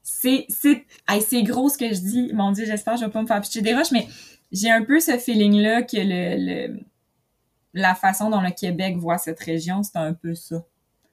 C'est, 0.02 0.46
c'est, 0.48 0.84
c'est 1.20 1.42
gros 1.42 1.68
ce 1.68 1.78
que 1.78 1.88
je 1.88 2.00
dis. 2.00 2.30
Mon 2.32 2.52
Dieu, 2.52 2.64
j'espère 2.64 2.94
que 2.94 3.00
je 3.00 3.04
vais 3.06 3.10
pas 3.10 3.22
me 3.22 3.26
faire 3.26 3.40
pitcher 3.40 3.62
des 3.62 3.74
roches, 3.74 3.90
mais 3.92 4.06
j'ai 4.50 4.70
un 4.70 4.84
peu 4.84 5.00
ce 5.00 5.18
feeling-là 5.18 5.82
que 5.82 5.96
le, 5.96 6.80
la 7.74 7.94
façon 7.94 8.30
dont 8.30 8.40
le 8.40 8.50
Québec 8.50 8.96
voit 8.96 9.18
cette 9.18 9.40
région, 9.40 9.82
c'est 9.82 9.96
un 9.96 10.12
peu 10.12 10.34
ça. 10.34 10.64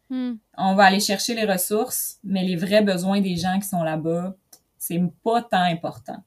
Hmm. 0.10 0.34
On 0.58 0.76
va 0.76 0.86
aller 0.86 1.00
chercher 1.00 1.36
les 1.36 1.46
ressources, 1.46 2.20
mais 2.24 2.44
les 2.44 2.56
vrais 2.56 2.82
besoins 2.82 3.22
des 3.22 3.36
gens 3.36 3.60
qui 3.60 3.68
sont 3.68 3.84
là-bas, 3.84 4.36
c'est 4.78 5.02
pas 5.24 5.42
tant 5.42 5.64
important. 5.64 6.18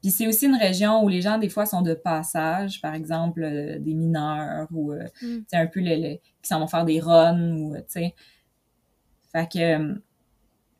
Puis 0.00 0.12
c'est 0.12 0.28
aussi 0.28 0.46
une 0.46 0.56
région 0.56 1.02
où 1.02 1.08
les 1.08 1.20
gens, 1.20 1.38
des 1.38 1.48
fois, 1.48 1.66
sont 1.66 1.82
de 1.82 1.94
passage, 1.94 2.80
par 2.80 2.94
exemple, 2.94 3.42
euh, 3.42 3.78
des 3.80 3.94
mineurs 3.94 4.68
ou, 4.70 4.92
euh, 4.92 5.04
mm. 5.22 5.38
un 5.52 5.66
peu 5.66 5.80
les, 5.80 6.20
qui 6.40 6.48
s'en 6.48 6.60
vont 6.60 6.68
faire 6.68 6.84
des 6.84 7.00
runs 7.00 7.56
ou, 7.56 7.76
tu 7.76 7.82
sais. 7.88 8.14
Fait 9.38 9.48
que, 9.48 9.58
euh, 9.58 9.94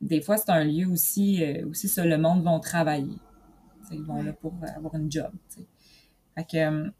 des 0.01 0.21
fois, 0.21 0.37
c'est 0.37 0.51
un 0.51 0.63
lieu 0.63 0.87
aussi, 0.87 1.43
aussi 1.69 1.87
ça, 1.87 2.05
le 2.05 2.17
monde 2.17 2.43
vont 2.43 2.59
travailler. 2.59 3.17
ils 3.91 4.03
vont 4.03 4.21
là 4.21 4.33
pour 4.33 4.53
avoir 4.75 4.95
une 4.95 5.11
job. 5.11 5.31
Fait 6.35 6.45
que, 6.45 6.91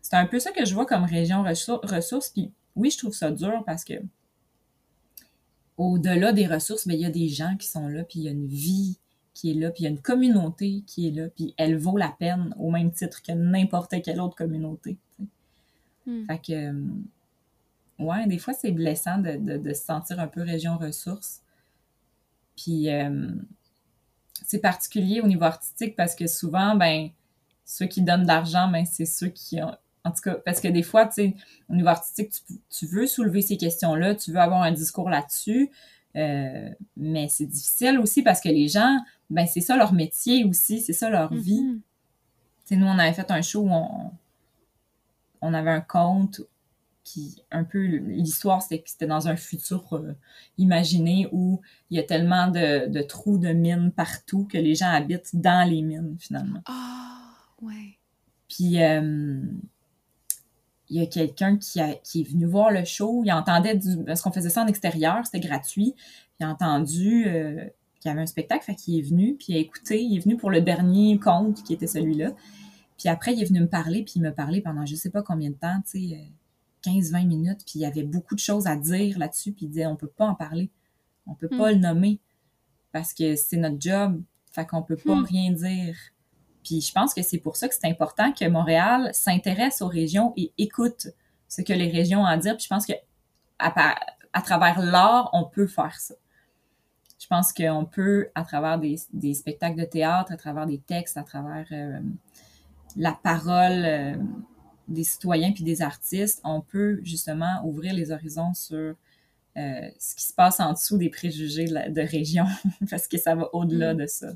c'est 0.00 0.16
un 0.16 0.26
peu 0.26 0.38
ça 0.38 0.52
que 0.52 0.64
je 0.64 0.74
vois 0.74 0.86
comme 0.86 1.04
région 1.04 1.42
ressources. 1.42 2.30
Puis 2.30 2.52
oui, 2.76 2.90
je 2.90 2.98
trouve 2.98 3.14
ça 3.14 3.30
dur 3.30 3.62
parce 3.66 3.84
que, 3.84 3.94
au-delà 5.76 6.32
des 6.32 6.46
ressources, 6.46 6.86
mais 6.86 6.94
il 6.94 7.00
y 7.00 7.06
a 7.06 7.10
des 7.10 7.28
gens 7.28 7.56
qui 7.56 7.68
sont 7.68 7.88
là, 7.88 8.04
puis 8.04 8.20
il 8.20 8.22
y 8.24 8.28
a 8.28 8.32
une 8.32 8.46
vie 8.46 8.98
qui 9.34 9.50
est 9.50 9.54
là, 9.54 9.70
puis 9.70 9.82
il 9.82 9.84
y 9.84 9.86
a 9.86 9.90
une 9.90 10.02
communauté 10.02 10.82
qui 10.86 11.08
est 11.08 11.10
là, 11.10 11.28
puis 11.28 11.54
elle 11.56 11.76
vaut 11.76 11.96
la 11.96 12.14
peine 12.18 12.54
au 12.58 12.70
même 12.70 12.90
titre 12.92 13.22
que 13.22 13.32
n'importe 13.32 13.94
quelle 14.02 14.20
autre 14.20 14.36
communauté. 14.36 14.98
Hmm. 16.06 16.26
Fait 16.26 16.38
que, 16.38 16.52
euh, 16.52 16.84
ouais, 18.04 18.26
des 18.26 18.38
fois, 18.38 18.54
c'est 18.54 18.72
blessant 18.72 19.18
de, 19.18 19.36
de, 19.56 19.72
se 19.72 19.82
sentir 19.82 20.20
un 20.20 20.26
peu 20.26 20.42
région 20.42 20.78
ressources. 20.78 21.40
Puis, 22.56 22.90
euh, 22.90 23.30
c'est 24.46 24.58
particulier 24.58 25.20
au 25.20 25.26
niveau 25.26 25.44
artistique 25.44 25.96
parce 25.96 26.14
que 26.14 26.26
souvent, 26.26 26.74
ben, 26.74 27.08
ceux 27.64 27.86
qui 27.86 28.02
donnent 28.02 28.22
de 28.22 28.28
l'argent, 28.28 28.68
ben, 28.68 28.84
c'est 28.84 29.06
ceux 29.06 29.28
qui 29.28 29.62
ont. 29.62 29.74
En 30.04 30.10
tout 30.10 30.20
cas, 30.22 30.34
parce 30.34 30.60
que 30.60 30.66
des 30.66 30.82
fois, 30.82 31.06
tu 31.06 31.14
sais, 31.14 31.34
au 31.68 31.76
niveau 31.76 31.88
artistique, 31.88 32.32
tu, 32.32 32.54
tu 32.68 32.86
veux 32.86 33.06
soulever 33.06 33.40
ces 33.40 33.56
questions-là, 33.56 34.16
tu 34.16 34.32
veux 34.32 34.40
avoir 34.40 34.62
un 34.62 34.72
discours 34.72 35.08
là-dessus, 35.08 35.70
euh, 36.16 36.68
mais 36.96 37.28
c'est 37.28 37.46
difficile 37.46 37.98
aussi 37.98 38.22
parce 38.22 38.40
que 38.40 38.48
les 38.48 38.68
gens, 38.68 38.98
ben 39.30 39.46
c'est 39.46 39.60
ça 39.60 39.76
leur 39.76 39.92
métier 39.92 40.44
aussi, 40.44 40.80
c'est 40.80 40.92
ça 40.92 41.08
leur 41.08 41.32
vie. 41.32 41.62
Mm-hmm. 41.62 41.74
Tu 41.76 41.82
sais, 42.64 42.76
nous, 42.76 42.86
on 42.86 42.98
avait 42.98 43.12
fait 43.12 43.30
un 43.30 43.42
show 43.42 43.62
où 43.62 43.70
on, 43.70 44.10
on 45.40 45.54
avait 45.54 45.70
un 45.70 45.80
conte 45.80 46.42
qui, 47.04 47.42
un 47.50 47.64
peu, 47.64 47.84
l'histoire, 47.84 48.62
c'était 48.62 48.80
que 48.80 48.90
c'était 48.90 49.06
dans 49.06 49.28
un 49.28 49.36
futur 49.36 49.92
euh, 49.92 50.12
imaginé 50.58 51.28
où 51.32 51.60
il 51.90 51.96
y 51.96 52.00
a 52.00 52.04
tellement 52.04 52.48
de, 52.48 52.88
de, 52.88 53.02
trous 53.02 53.38
de 53.38 53.48
mines 53.48 53.90
partout 53.90 54.44
que 54.44 54.58
les 54.58 54.74
gens 54.74 54.88
habitent 54.88 55.34
dans 55.34 55.68
les 55.68 55.82
mines, 55.82 56.16
finalement. 56.18 56.60
Ah, 56.66 57.34
ouais. 57.60 57.98
Puis, 58.48 58.82
euh, 58.82 59.42
il 60.92 61.00
y 61.00 61.02
a 61.02 61.06
quelqu'un 61.06 61.56
qui, 61.56 61.80
qui 62.04 62.20
est 62.20 62.28
venu 62.28 62.44
voir 62.44 62.70
le 62.70 62.84
show. 62.84 63.22
Il 63.24 63.32
entendait 63.32 63.76
du. 63.76 64.04
Parce 64.04 64.20
qu'on 64.20 64.30
faisait 64.30 64.50
ça 64.50 64.62
en 64.62 64.66
extérieur, 64.66 65.24
c'était 65.24 65.40
gratuit. 65.40 65.94
Il 66.38 66.44
a 66.44 66.50
entendu 66.50 67.24
euh, 67.26 67.64
qu'il 67.98 68.10
y 68.10 68.12
avait 68.12 68.20
un 68.20 68.26
spectacle, 68.26 68.62
fait 68.62 68.74
qu'il 68.74 68.98
est 68.98 69.02
venu, 69.02 69.34
puis 69.36 69.46
il 69.48 69.56
a 69.56 69.58
écouté. 69.58 70.02
Il 70.02 70.16
est 70.16 70.20
venu 70.20 70.36
pour 70.36 70.50
le 70.50 70.60
dernier 70.60 71.18
conte 71.18 71.62
qui 71.64 71.72
était 71.72 71.86
celui-là. 71.86 72.32
Puis 72.98 73.08
après, 73.08 73.32
il 73.32 73.42
est 73.42 73.46
venu 73.46 73.60
me 73.60 73.68
parler, 73.68 74.02
puis 74.02 74.14
il 74.16 74.22
me 74.22 74.32
parlait 74.32 74.60
pendant 74.60 74.84
je 74.84 74.94
sais 74.94 75.08
pas 75.08 75.22
combien 75.22 75.48
de 75.48 75.54
temps, 75.54 75.80
tu 75.90 76.10
sais, 76.10 76.30
15-20 76.84 77.26
minutes. 77.26 77.60
Puis 77.66 77.74
il 77.76 77.80
y 77.82 77.86
avait 77.86 78.02
beaucoup 78.02 78.34
de 78.34 78.40
choses 78.40 78.66
à 78.66 78.76
dire 78.76 79.18
là-dessus, 79.18 79.52
puis 79.52 79.66
il 79.66 79.68
disait 79.70 79.86
on 79.86 79.96
peut 79.96 80.08
pas 80.08 80.26
en 80.26 80.34
parler. 80.34 80.70
On 81.26 81.34
peut 81.34 81.48
pas 81.48 81.70
hmm. 81.70 81.74
le 81.74 81.80
nommer 81.80 82.20
parce 82.92 83.14
que 83.14 83.36
c'est 83.36 83.56
notre 83.56 83.80
job. 83.80 84.20
Fait 84.52 84.66
qu'on 84.66 84.82
peut 84.82 84.96
pas 84.96 85.14
hmm. 85.14 85.24
rien 85.24 85.52
dire. 85.52 85.96
Puis 86.62 86.80
je 86.80 86.92
pense 86.92 87.14
que 87.14 87.22
c'est 87.22 87.38
pour 87.38 87.56
ça 87.56 87.68
que 87.68 87.74
c'est 87.74 87.88
important 87.88 88.32
que 88.32 88.46
Montréal 88.48 89.10
s'intéresse 89.12 89.82
aux 89.82 89.88
régions 89.88 90.32
et 90.36 90.52
écoute 90.58 91.08
ce 91.48 91.62
que 91.62 91.72
les 91.72 91.90
régions 91.90 92.22
ont 92.22 92.26
à 92.26 92.36
dire. 92.36 92.56
Puis 92.56 92.64
je 92.64 92.68
pense 92.68 92.86
que 92.86 92.92
à, 93.58 94.42
travers 94.42 94.80
l'art, 94.80 95.30
on 95.32 95.44
peut 95.44 95.66
faire 95.66 95.98
ça. 95.98 96.14
Je 97.18 97.26
pense 97.28 97.52
qu'on 97.52 97.84
peut, 97.84 98.28
à 98.34 98.42
travers 98.42 98.78
des, 98.78 99.34
spectacles 99.34 99.78
de 99.78 99.84
théâtre, 99.84 100.32
à 100.32 100.36
travers 100.36 100.66
des 100.66 100.78
textes, 100.78 101.16
à 101.16 101.22
travers 101.22 101.66
euh, 101.70 102.00
la 102.96 103.12
parole 103.12 103.84
euh, 103.84 104.16
des 104.88 105.04
citoyens 105.04 105.52
puis 105.52 105.64
des 105.64 105.82
artistes, 105.82 106.40
on 106.44 106.60
peut 106.60 107.00
justement 107.02 107.64
ouvrir 107.64 107.94
les 107.94 108.10
horizons 108.10 108.54
sur 108.54 108.94
euh, 109.56 109.88
ce 109.98 110.14
qui 110.14 110.24
se 110.24 110.32
passe 110.32 110.60
en 110.60 110.72
dessous 110.72 110.96
des 110.96 111.10
préjugés 111.10 111.66
de, 111.66 112.00
région, 112.00 112.46
parce 112.90 113.06
que 113.06 113.18
ça 113.18 113.34
va 113.34 113.48
au-delà 113.54 113.94
mm. 113.94 113.96
de 113.98 114.06
ça. 114.06 114.28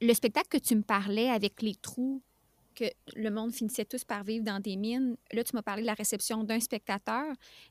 Le 0.00 0.14
spectacle 0.14 0.48
que 0.48 0.58
tu 0.58 0.76
me 0.76 0.82
parlais 0.82 1.30
avec 1.30 1.62
les 1.62 1.74
trous, 1.74 2.22
le 3.14 3.30
monde 3.30 3.52
finissait 3.52 3.84
tous 3.84 4.04
par 4.04 4.24
vivre 4.24 4.44
dans 4.44 4.60
des 4.60 4.76
mines. 4.76 5.16
Là, 5.32 5.44
tu 5.44 5.54
m'as 5.54 5.62
parlé 5.62 5.82
de 5.82 5.86
la 5.86 5.94
réception 5.94 6.44
d'un 6.44 6.60
spectateur, 6.60 7.26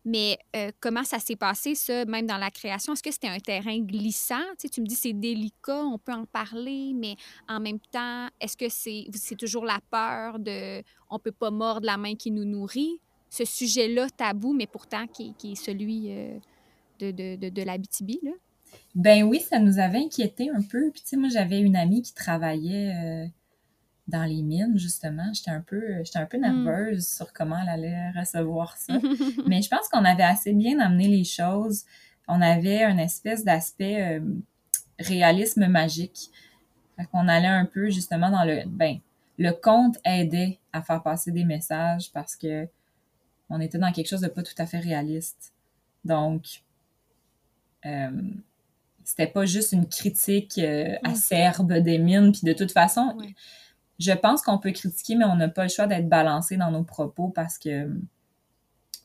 mais 0.06 0.38
euh, 0.56 0.72
comment 0.80 1.04
ça 1.04 1.20
s'est 1.20 1.36
passé, 1.36 1.76
ça, 1.76 2.06
même 2.06 2.26
dans 2.26 2.38
la 2.38 2.52
création? 2.52 2.94
Est-ce 2.94 3.04
que 3.04 3.12
c'était 3.12 3.28
un 3.28 3.40
terrain 3.40 3.80
glissant? 3.80 4.44
Tu, 4.60 4.82
me 4.82 4.86
dis 4.86 4.96
c'est 4.96 5.14
délicat, 5.14 5.84
on 5.84 5.98
peut 5.98 6.14
en 6.14 6.26
parler, 6.26 6.94
mais 6.96 7.16
en 7.48 7.60
même 7.60 7.80
temps, 7.92 8.28
est-ce 8.40 8.58
que 8.58 8.70
c'est, 8.70 9.36
toujours 9.36 9.66
la 9.66 9.80
peur 9.90 10.40
de 10.40 10.84
on 11.10 11.20
peut 11.20 11.32
pas 11.32 11.52
mordre 11.52 11.86
la 11.86 11.98
main 11.98 12.16
qui 12.16 12.32
nous 12.32 12.46
nourrit? 12.46 13.00
ce 13.32 13.46
sujet-là 13.46 14.10
tabou, 14.10 14.54
mais 14.54 14.68
pourtant 14.68 15.08
qui, 15.08 15.34
est 15.44 15.56
celui 15.56 16.12
euh, 16.12 16.38
de, 17.00 17.12
de, 17.12 17.50
de, 17.50 17.64
BTB, 17.64 18.24
là? 18.24 18.32
Ben 18.94 19.24
oui, 19.24 19.40
ça 19.40 19.58
nous 19.60 19.80
avait 19.80 20.00
inquiété 20.00 20.50
un 20.50 20.62
peu. 20.62 20.92
Puis 20.92 21.02
tu 21.02 21.10
sais, 21.10 21.18
moi, 21.18 21.30
j'avais 21.30 21.60
une 21.60 21.76
amie 21.76 22.02
qui 22.02 22.14
travaillait 22.14 22.94
euh, 22.94 23.28
dans 24.12 24.26
les 24.26 24.42
mines, 24.42 24.78
justement. 24.78 25.32
J'étais 25.34 25.52
un 25.52 25.62
peu, 25.62 26.04
j'étais 26.04 26.20
un 26.20 26.26
peu 26.26 26.38
hmm. 26.38 26.42
nerveuse 26.42 27.08
sur 27.08 27.34
comment 27.34 27.58
elle 27.62 27.70
allait 27.70 28.12
recevoir 28.12 28.78
ça. 28.78 28.94
Mais 29.48 29.62
je 29.62 29.70
pense 29.70 29.88
qu'on 29.90 30.06
avait 30.06 30.24
assez 30.24 30.54
bien 30.54 30.80
amené 30.80 31.08
les 31.08 31.24
choses. 31.24 31.86
On 32.28 32.42
avait 32.42 32.84
un 32.84 32.98
espèce 32.98 33.44
d'aspect 33.44 34.20
euh, 34.20 34.22
réalisme 35.00 35.68
magique. 35.68 36.30
Fait 36.98 37.06
qu'on 37.06 37.28
allait 37.28 37.48
un 37.48 37.66
peu, 37.66 37.90
justement, 37.90 38.30
dans 38.30 38.44
le... 38.44 38.64
Ben, 38.68 39.00
le 39.38 39.52
conte 39.52 39.98
aidait 40.06 40.60
à 40.72 40.84
faire 40.84 41.02
passer 41.02 41.32
des 41.32 41.46
messages 41.46 42.12
parce 42.14 42.36
que 42.36 42.68
on 43.50 43.60
était 43.60 43.80
dans 43.80 43.92
quelque 43.92 44.08
chose 44.08 44.22
de 44.22 44.28
pas 44.28 44.44
tout 44.44 44.54
à 44.60 44.66
fait 44.66 44.80
réaliste. 44.80 45.52
Donc, 46.06 46.64
euh, 47.86 48.12
c'était 49.04 49.28
pas 49.28 49.46
juste 49.46 49.72
une 49.74 49.88
critique 49.88 50.58
euh, 50.58 50.96
acerbe 51.04 51.74
des 51.74 51.98
mines. 51.98 52.32
Puis 52.32 52.42
de 52.44 52.54
toute 52.54 52.72
façon, 52.72 53.18
je 54.02 54.12
pense 54.12 54.42
qu'on 54.42 54.58
peut 54.58 54.72
critiquer, 54.72 55.16
mais 55.16 55.26
on 55.26 55.36
n'a 55.36 55.50
pas 55.50 55.64
le 55.64 55.70
choix 55.70 55.88
d'être 55.88 56.10
balancé 56.10 56.58
dans 56.58 56.72
nos 56.72 56.84
propos 56.84 57.30
parce 57.30 57.58
que 57.58 57.90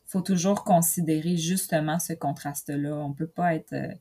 faut 0.06 0.22
toujours 0.22 0.64
considérer 0.64 1.36
justement 1.36 1.98
ce 1.98 2.12
contraste-là. 2.12 2.96
On 2.96 3.12
peut 3.12 3.26
pas 3.26 3.54
être... 3.54 3.72
Euh, 3.72 3.92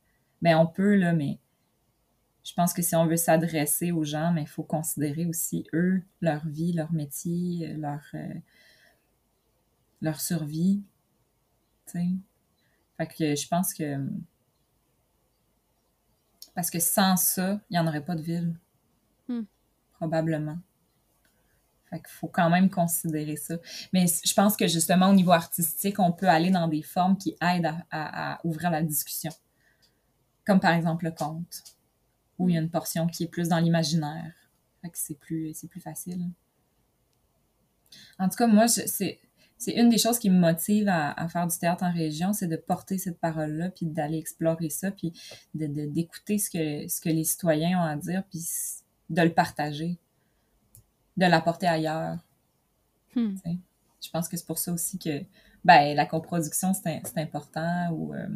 ben 0.41 0.57
on 0.57 0.67
peut, 0.67 0.95
là, 0.95 1.13
mais 1.13 1.39
je 2.43 2.53
pense 2.53 2.73
que 2.73 2.81
si 2.81 2.95
on 2.95 3.07
veut 3.07 3.17
s'adresser 3.17 3.91
aux 3.91 4.03
gens, 4.03 4.31
mais 4.31 4.43
il 4.43 4.47
faut 4.47 4.63
considérer 4.63 5.25
aussi 5.25 5.65
eux, 5.73 6.03
leur 6.21 6.47
vie, 6.47 6.73
leur 6.73 6.91
métier, 6.93 7.73
leur 7.77 8.03
leur 10.01 10.21
survie. 10.21 10.81
Fait 11.87 13.07
que 13.07 13.35
je 13.35 13.47
pense 13.47 13.73
que. 13.73 13.97
Parce 16.53 16.69
que 16.69 16.79
sans 16.79 17.17
ça, 17.17 17.59
il 17.69 17.73
n'y 17.73 17.79
en 17.79 17.87
aurait 17.87 18.05
pas 18.05 18.15
de 18.15 18.21
ville. 18.21 18.55
Hmm. 19.27 19.43
Probablement. 19.93 20.57
Fait 21.89 21.97
qu'il 21.97 22.09
faut 22.09 22.27
quand 22.27 22.49
même 22.49 22.69
considérer 22.69 23.35
ça. 23.35 23.55
Mais 23.93 24.05
je 24.07 24.33
pense 24.33 24.57
que 24.57 24.67
justement, 24.67 25.09
au 25.09 25.13
niveau 25.13 25.31
artistique, 25.31 25.99
on 25.99 26.11
peut 26.11 26.27
aller 26.27 26.49
dans 26.49 26.67
des 26.67 26.81
formes 26.81 27.17
qui 27.17 27.35
aident 27.41 27.75
à, 27.91 28.39
ouvrir 28.43 28.71
la 28.71 28.81
discussion. 28.81 29.31
Comme 30.45 30.59
par 30.59 30.73
exemple 30.73 31.05
le 31.05 31.11
conte, 31.11 31.63
où 32.37 32.49
il 32.49 32.55
y 32.55 32.57
a 32.57 32.61
une 32.61 32.69
portion 32.69 33.07
qui 33.07 33.23
est 33.23 33.27
plus 33.27 33.49
dans 33.49 33.59
l'imaginaire. 33.59 34.33
C'est 34.93 35.17
plus, 35.17 35.55
plus 35.69 35.81
facile. 35.81 36.29
En 38.19 38.29
tout 38.29 38.35
cas, 38.35 38.45
moi, 38.45 38.67
c'est 38.67 39.19
c'est 39.57 39.71
une 39.71 39.89
des 39.89 39.97
choses 39.97 40.19
qui 40.19 40.29
me 40.29 40.37
motive 40.37 40.87
à, 40.89 41.27
faire 41.29 41.47
du 41.47 41.57
théâtre 41.57 41.83
en 41.83 41.91
région, 41.91 42.33
c'est 42.33 42.47
de 42.47 42.57
porter 42.57 42.97
cette 42.97 43.19
parole-là, 43.19 43.69
puis 43.69 43.85
d'aller 43.85 44.17
explorer 44.17 44.69
ça, 44.69 44.91
puis 44.91 45.13
d'écouter 45.53 46.35
de, 46.35 46.41
ce, 46.41 46.49
que, 46.49 46.87
ce 46.87 46.99
que 46.99 47.09
les 47.09 47.23
citoyens 47.23 47.79
ont 47.79 47.85
à 47.85 47.95
dire, 47.95 48.23
puis 48.29 48.43
de 49.09 49.21
le 49.21 49.33
partager, 49.33 49.97
de 51.17 51.25
l'apporter 51.25 51.67
ailleurs. 51.67 52.17
Hmm. 53.15 53.35
Je 54.01 54.09
pense 54.09 54.27
que 54.27 54.37
c'est 54.37 54.45
pour 54.45 54.57
ça 54.57 54.73
aussi 54.73 54.99
que 54.99 55.23
ben, 55.63 55.95
la 55.95 56.05
coproduction, 56.05 56.73
c'est 56.73 57.01
important, 57.17 57.89
ou, 57.91 58.13
euh, 58.13 58.27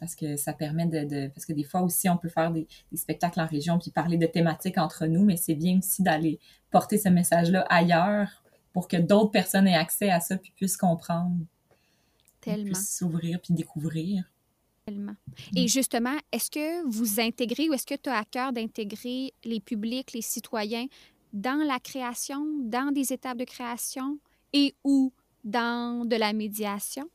parce 0.00 0.14
que 0.14 0.36
ça 0.36 0.52
permet 0.52 0.86
de, 0.86 1.28
Parce 1.28 1.44
que 1.44 1.52
des 1.52 1.64
fois 1.64 1.82
aussi, 1.82 2.08
on 2.08 2.16
peut 2.16 2.28
faire 2.28 2.50
des, 2.50 2.66
des 2.90 2.98
spectacles 2.98 3.40
en 3.40 3.46
région, 3.46 3.78
puis 3.78 3.90
parler 3.90 4.16
de 4.16 4.26
thématiques 4.26 4.78
entre 4.78 5.06
nous, 5.06 5.24
mais 5.24 5.36
c'est 5.36 5.54
bien 5.54 5.78
aussi 5.78 6.02
d'aller 6.02 6.40
porter 6.70 6.98
ce 6.98 7.08
message-là 7.08 7.64
ailleurs 7.68 8.42
pour 8.72 8.88
que 8.88 8.96
d'autres 8.96 9.30
personnes 9.30 9.66
aient 9.66 9.74
accès 9.74 10.10
à 10.10 10.20
ça 10.20 10.36
puis 10.36 10.52
puissent 10.54 10.76
comprendre. 10.76 11.36
Tellement. 12.40 12.74
S'ouvrir 12.74 13.40
puis 13.40 13.54
découvrir. 13.54 14.24
Tellement. 14.86 15.14
Et 15.54 15.68
justement, 15.68 16.16
est-ce 16.32 16.50
que 16.50 16.88
vous 16.88 17.20
intégrez 17.20 17.68
ou 17.68 17.74
est-ce 17.74 17.86
que 17.86 17.96
tu 17.96 18.08
as 18.08 18.18
à 18.18 18.24
cœur 18.24 18.52
d'intégrer 18.52 19.34
les 19.44 19.60
publics, 19.60 20.12
les 20.12 20.22
citoyens 20.22 20.86
dans 21.32 21.64
la 21.66 21.78
création, 21.78 22.44
dans 22.60 22.92
des 22.92 23.12
étapes 23.12 23.38
de 23.38 23.44
création 23.44 24.18
et 24.52 24.74
ou 24.84 25.12
dans 25.44 26.06
de 26.06 26.16
la 26.16 26.32
médiation? 26.32 27.08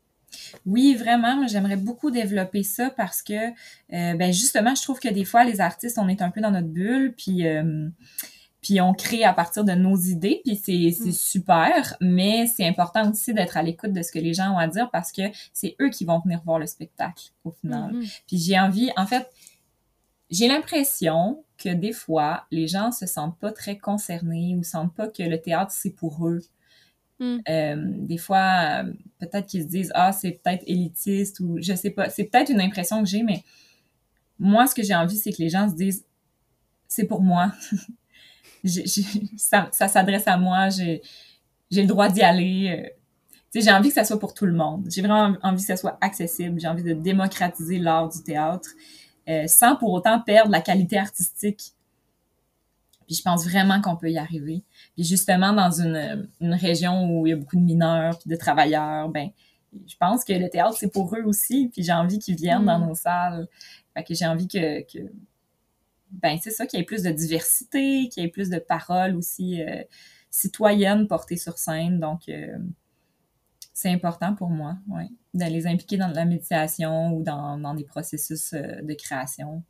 Oui, 0.65 0.95
vraiment, 0.95 1.47
j'aimerais 1.47 1.78
beaucoup 1.78 2.10
développer 2.10 2.63
ça 2.63 2.89
parce 2.89 3.21
que, 3.21 3.49
euh, 3.49 4.15
ben 4.15 4.34
justement, 4.34 4.73
je 4.73 4.82
trouve 4.82 4.99
que 4.99 5.10
des 5.10 5.26
fois, 5.26 5.43
les 5.43 5.62
artistes, 5.62 5.99
on 5.99 6.08
est 6.08 6.21
un 6.21 6.32
peu 6.32 6.41
dans 6.41 6.52
notre 6.52 6.67
bulle, 6.67 7.13
puis 7.15 7.45
euh, 7.45 7.89
puis 8.63 8.80
on 8.80 8.93
crée 8.93 9.26
à 9.26 9.34
partir 9.34 9.65
de 9.65 9.73
nos 9.73 9.97
idées, 9.97 10.41
puis 10.43 10.56
c'est 10.56 10.95
mm. 11.06 11.12
super, 11.12 11.97
mais 11.99 12.47
c'est 12.47 12.65
important 12.65 13.12
aussi 13.12 13.34
d'être 13.34 13.58
à 13.58 13.62
l'écoute 13.62 13.91
de 13.91 14.02
ce 14.02 14.12
que 14.12 14.19
les 14.19 14.34
gens 14.34 14.54
ont 14.54 14.58
à 14.58 14.67
dire 14.67 14.89
parce 14.89 15.12
que 15.12 15.23
c'est 15.52 15.76
eux 15.82 15.89
qui 15.89 16.06
vont 16.06 16.19
venir 16.19 16.41
voir 16.45 16.60
le 16.60 16.65
spectacle 16.65 17.26
au 17.43 17.52
final. 17.52 17.93
Mm-hmm. 17.93 18.21
Puis 18.26 18.38
j'ai 18.38 18.58
envie, 18.58 18.89
en 18.95 19.06
fait, 19.06 19.30
j'ai 20.30 20.47
l'impression 20.47 21.43
que 21.63 21.73
des 21.73 21.93
fois, 21.93 22.45
les 22.52 22.67
gens 22.67 22.91
se 22.91 23.06
sentent 23.06 23.38
pas 23.39 23.52
très 23.52 23.78
concernés 23.78 24.56
ou 24.58 24.63
sentent 24.63 24.95
pas 24.95 25.08
que 25.08 25.23
le 25.23 25.39
théâtre, 25.39 25.71
c'est 25.71 25.91
pour 25.91 26.28
eux. 26.28 26.41
Mm. 27.19 27.38
Euh, 27.47 27.76
des 27.99 28.17
fois, 28.17 28.84
peut-être 29.19 29.47
qu'ils 29.47 29.63
se 29.63 29.67
disent 29.67 29.91
ah 29.95 30.12
c'est 30.12 30.41
peut-être 30.43 30.63
élitiste 30.67 31.39
ou 31.39 31.58
je 31.62 31.73
sais 31.73 31.91
pas. 31.91 32.10
C'est 32.10 32.26
peut-être 32.26 32.49
une 32.52 32.62
impression 32.62 33.02
que 33.02 33.10
j'ai, 33.10 33.23
mais 33.23 33.43
moi 34.39 34.67
ce 34.67 34.76
que 34.76 34.84
j'ai 34.84 34.95
envie 34.95 35.17
c'est 35.17 35.32
que 35.32 35.41
les 35.41 35.49
gens 35.49 35.69
se 35.69 35.76
disent 35.76 36.06
c'est 36.88 37.06
pour 37.06 37.21
moi. 37.21 37.52
ça, 39.38 39.69
s'adresse 39.71 40.28
à 40.28 40.38
moi, 40.38 40.69
j'ai 40.69 41.02
le 41.71 41.86
droit 41.86 42.10
d'y 42.10 42.21
aller. 42.21 42.91
Euh. 43.56 43.60
j'ai 43.60 43.71
envie 43.71 43.89
que 43.89 43.95
ça 43.95 44.06
soit 44.06 44.19
pour 44.19 44.34
tout 44.34 44.45
le 44.45 44.54
monde. 44.54 44.88
J'ai 44.89 45.02
vraiment 45.02 45.36
envie 45.43 45.62
que 45.62 45.67
ça 45.67 45.78
soit 45.78 45.97
accessible. 46.02 46.60
J'ai 46.60 46.67
envie 46.67 46.84
de 46.84 46.93
démocratiser 46.93 47.80
l'art 47.80 48.10
du 48.10 48.23
théâtre 48.23 48.69
euh, 49.29 49.47
sans 49.47 49.75
pour 49.75 49.91
autant 49.93 50.19
perdre 50.21 50.51
la 50.51 50.62
qualité 50.62 50.97
artistique. 50.97 51.73
Puis 53.05 53.15
je 53.15 53.21
pense 53.21 53.45
vraiment 53.45 53.81
qu'on 53.81 53.97
peut 53.97 54.12
y 54.12 54.17
arriver. 54.17 54.63
Puis 54.95 55.03
justement, 55.03 55.53
dans 55.53 55.71
une, 55.71 56.29
une, 56.39 56.53
région 56.53 57.09
où 57.09 57.27
il 57.27 57.31
y 57.31 57.33
a 57.33 57.36
beaucoup 57.36 57.57
de 57.57 57.62
mineurs 57.62 58.17
puis 58.19 58.29
de 58.29 58.36
travailleurs, 58.36 59.09
ben 59.09 59.29
je 59.88 59.95
pense 59.99 60.23
que 60.23 60.33
le 60.33 60.49
théâtre, 60.49 60.77
c'est 60.77 60.91
pour 60.91 61.15
eux 61.15 61.23
aussi. 61.23 61.69
Puis 61.73 61.83
j'ai 61.83 61.93
envie 61.93 62.19
qu'ils 62.19 62.36
viennent 62.36 62.65
dans 62.65 62.79
mm. 62.79 62.88
nos 62.88 62.95
salles. 62.95 63.47
Fait 63.93 64.03
que 64.03 64.13
j'ai 64.13 64.25
envie 64.25 64.47
que, 64.47 64.81
que 64.81 65.12
ben 66.12 66.38
c'est 66.41 66.51
ça, 66.51 66.65
qu'il 66.65 66.79
y 66.79 66.81
ait 66.81 66.86
plus 66.86 67.03
de 67.03 67.12
diversité, 67.12 68.07
qu'il 68.09 68.23
y 68.23 68.25
ait 68.25 68.29
plus 68.29 68.49
de 68.49 68.59
paroles 68.59 69.15
aussi 69.15 69.62
euh, 69.62 69.83
citoyennes 70.29 71.07
portées 71.07 71.38
sur 71.38 71.57
scène. 71.57 71.99
Donc, 71.99 72.29
euh, 72.29 72.57
c'est 73.84 73.91
important 73.91 74.34
pour 74.34 74.50
moi, 74.50 74.78
oui, 74.88 75.04
de 75.34 75.43
les 75.43 75.67
impliquer 75.67 75.98
dans 75.98 76.08
la 76.08 76.24
méditation 76.24 77.17
ou 77.17 77.22
dans, 77.22 77.58
dans 77.58 77.74
des 77.74 77.84
processus 77.84 78.54
euh, 78.54 78.82
de 78.82 78.93
création. 78.93 79.62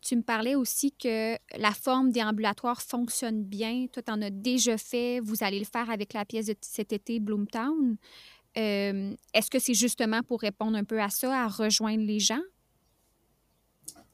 Tu 0.00 0.16
me 0.16 0.22
parlais 0.22 0.54
aussi 0.54 0.92
que 0.92 1.36
la 1.58 1.72
forme 1.72 2.10
déambulatoire 2.10 2.80
fonctionne 2.80 3.44
bien. 3.44 3.88
Toi, 3.92 4.02
tu 4.02 4.10
en 4.10 4.22
as 4.22 4.30
déjà 4.30 4.78
fait. 4.78 5.20
Vous 5.20 5.44
allez 5.44 5.58
le 5.58 5.66
faire 5.66 5.90
avec 5.90 6.14
la 6.14 6.24
pièce 6.24 6.46
de 6.46 6.56
cet 6.62 6.94
été, 6.94 7.20
Bloomtown. 7.20 7.96
Est-ce 8.54 9.50
que 9.50 9.58
c'est 9.58 9.74
justement 9.74 10.22
pour 10.22 10.40
répondre 10.40 10.76
un 10.76 10.84
peu 10.84 11.00
à 11.00 11.10
ça, 11.10 11.44
à 11.44 11.46
rejoindre 11.46 12.04
les 12.04 12.20
gens? 12.20 12.42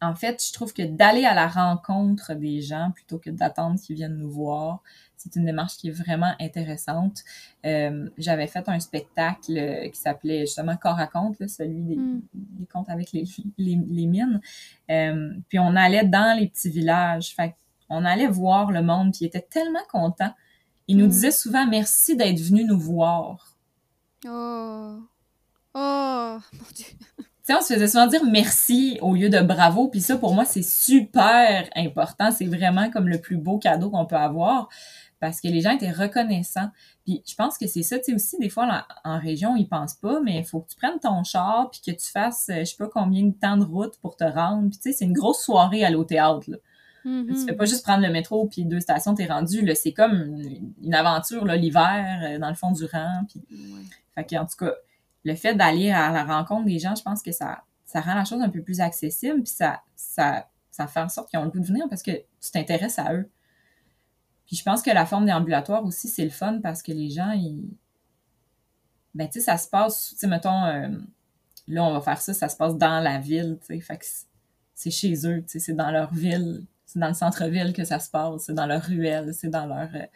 En 0.01 0.15
fait, 0.15 0.45
je 0.47 0.53
trouve 0.53 0.73
que 0.73 0.83
d'aller 0.83 1.25
à 1.25 1.35
la 1.35 1.49
rencontre 1.49 2.35
des 2.35 2.61
gens 2.61 2.93
plutôt 2.95 3.19
que 3.19 3.31
d'attendre 3.31 3.81
qu'ils 3.81 3.97
viennent 3.97 4.17
nous 4.17 4.31
voir, 4.31 4.83
c'est 5.17 5.35
une 5.35 5.45
démarche 5.45 5.77
qui 5.77 5.89
est 5.89 5.93
vraiment 5.93 6.33
intéressante. 6.41 7.25
Euh, 7.67 8.09
j'avais 8.17 8.47
fait 8.47 8.69
un 8.69 8.79
spectacle 8.79 9.59
euh, 9.59 9.89
qui 9.89 9.99
s'appelait 9.99 10.41
justement 10.43 10.77
Corps 10.77 11.01
à 11.01 11.09
compte, 11.09 11.37
celui 11.49 11.83
des, 11.83 11.97
mm. 11.97 12.23
des 12.33 12.67
comptes 12.67 12.89
avec 12.89 13.11
les, 13.13 13.25
les, 13.59 14.07
mines. 14.07 14.41
Euh, 14.91 15.35
puis 15.49 15.59
on 15.59 15.75
allait 15.75 16.05
dans 16.05 16.39
les 16.39 16.47
petits 16.47 16.71
villages. 16.71 17.35
Fait 17.35 17.55
on 17.91 18.05
allait 18.05 18.29
voir 18.29 18.71
le 18.71 18.83
monde, 18.83 19.13
qui 19.13 19.25
était 19.25 19.47
tellement 19.51 19.85
content. 19.91 20.33
Il 20.87 20.99
nous 20.99 21.07
mm. 21.07 21.11
disait 21.11 21.31
souvent 21.33 21.67
merci 21.67 22.17
d'être 22.17 22.41
venu 22.41 22.65
nous 22.65 22.79
voir. 22.79 23.57
Oh. 24.27 25.01
Oh, 25.75 26.39
mon 26.53 26.67
Dieu 26.75 26.87
on 27.55 27.61
se 27.61 27.75
faisait 27.75 27.89
souvent 27.89 28.07
dire 28.07 28.25
merci 28.25 28.99
au 29.01 29.15
lieu 29.15 29.29
de 29.29 29.41
bravo. 29.41 29.89
Puis 29.89 30.01
ça, 30.01 30.17
pour 30.17 30.35
moi, 30.35 30.45
c'est 30.45 30.63
super 30.63 31.69
important. 31.75 32.31
C'est 32.31 32.47
vraiment 32.47 32.91
comme 32.91 33.09
le 33.09 33.21
plus 33.21 33.37
beau 33.37 33.59
cadeau 33.59 33.91
qu'on 33.91 34.07
peut 34.07 34.17
avoir. 34.17 34.69
parce 35.21 35.41
que 35.41 35.49
les 35.49 35.61
gens 35.61 35.73
étaient 35.73 35.91
reconnaissants. 35.91 36.71
Puis 37.05 37.23
je 37.27 37.35
pense 37.35 37.59
que 37.59 37.67
c'est 37.67 37.83
ça, 37.83 37.99
tu 37.99 38.05
sais, 38.05 38.15
aussi, 38.15 38.39
des 38.39 38.49
fois, 38.49 38.87
en, 39.05 39.19
région, 39.19 39.57
ils 39.57 39.67
pensent 39.69 39.97
pas, 39.97 40.21
mais 40.21 40.39
il 40.39 40.45
faut 40.45 40.61
que 40.61 40.69
tu 40.69 40.77
prennes 40.77 41.01
ton 41.01 41.25
char, 41.25 41.71
puis 41.71 41.81
que 41.85 41.91
tu 41.91 42.09
fasses, 42.09 42.51
euh, 42.51 42.61
je 42.61 42.65
sais 42.67 42.77
pas 42.77 42.87
combien 42.87 43.25
de 43.25 43.33
temps 43.33 43.57
de 43.57 43.65
route 43.65 43.99
pour 44.01 44.17
te 44.17 44.23
rendre. 44.23 44.69
Puis 44.69 44.79
tu 44.79 44.91
sais, 44.91 44.93
c'est 44.93 45.07
une 45.07 45.13
grosse 45.13 45.43
soirée 45.43 45.85
à 45.85 45.91
au 45.99 46.05
théâtre, 46.05 46.49
là. 46.49 46.59
Tu 47.05 47.47
fais 47.47 47.55
pas 47.55 47.65
juste 47.65 47.85
prendre 47.85 48.03
le 48.07 48.13
métro, 48.13 48.47
puis 48.47 48.67
deux 48.67 48.81
stations, 48.81 49.15
t'es 49.15 49.27
rendu, 49.27 49.65
là. 49.65 49.75
C'est 49.75 49.93
comme 49.93 50.41
une, 50.83 50.95
aventure, 50.95 51.47
là, 51.47 51.57
l'hiver, 51.57 52.21
euh, 52.23 52.39
dans 52.39 52.51
le 52.51 52.55
fond 52.55 52.71
du 52.71 52.85
rang. 52.85 53.25
Puis... 53.29 53.43
Fait 54.15 54.25
que, 54.25 54.37
en 54.37 54.45
tout 54.45 54.57
cas, 54.59 54.75
le 55.29 55.35
fait 55.35 55.55
d'aller 55.55 55.91
à 55.91 56.11
la 56.11 56.25
rencontre 56.25 56.65
des 56.65 56.79
gens, 56.79 56.95
je 56.95 57.03
pense 57.03 57.23
que 57.23 57.33
ça, 57.33 57.63
ça 57.85 58.01
rend 58.01 58.15
la 58.15 58.25
chose 58.25 58.41
un 58.41 58.49
peu 58.49 58.63
plus 58.63 58.81
accessible, 58.81 59.43
puis 59.43 59.53
ça, 59.53 59.83
ça, 59.95 60.49
ça 60.71 60.87
fait 60.87 61.01
en 61.01 61.09
sorte 61.09 61.29
qu'ils 61.29 61.39
ont 61.39 61.45
le 61.45 61.51
goût 61.51 61.61
de 61.61 61.67
venir 61.67 61.87
parce 61.89 62.03
que 62.03 62.13
tu 62.13 62.51
t'intéresses 62.51 62.99
à 62.99 63.15
eux. 63.15 63.31
Puis 64.47 64.57
je 64.57 64.63
pense 64.63 64.83
que 64.83 64.91
la 64.91 65.05
forme 65.05 65.27
déambulatoire 65.27 65.85
aussi, 65.85 66.09
c'est 66.09 66.25
le 66.25 66.31
fun 66.31 66.61
parce 66.63 66.83
que 66.83 66.93
les 66.93 67.11
gens, 67.11 67.33
ils. 67.33 67.69
Ben, 69.15 69.27
tu 69.29 69.41
sais, 69.41 69.45
ça 69.45 69.59
se 69.59 69.69
passe, 69.69 70.11
tu 70.11 70.17
sais, 70.17 70.27
mettons, 70.27 70.65
euh, 70.65 70.89
là, 71.67 71.85
on 71.85 71.93
va 71.93 72.01
faire 72.01 72.21
ça, 72.21 72.33
ça 72.33 72.49
se 72.49 72.57
passe 72.57 72.77
dans 72.77 73.01
la 73.01 73.19
ville, 73.19 73.59
tu 73.61 73.75
sais. 73.75 73.81
Fait 73.81 73.99
que 73.99 74.07
c'est 74.75 74.91
chez 74.91 75.27
eux, 75.27 75.43
tu 75.43 75.49
sais, 75.49 75.59
c'est 75.59 75.75
dans 75.75 75.91
leur 75.91 76.15
ville, 76.15 76.65
c'est 76.87 76.99
dans 76.99 77.09
le 77.09 77.15
centre-ville 77.15 77.75
que 77.75 77.85
ça 77.85 77.99
se 77.99 78.09
passe, 78.09 78.45
c'est 78.45 78.55
dans 78.55 78.67
leur 78.67 78.83
ruelle, 78.83 79.35
c'est 79.35 79.51
dans 79.51 79.67
leur. 79.67 79.89
Euh, 79.95 80.07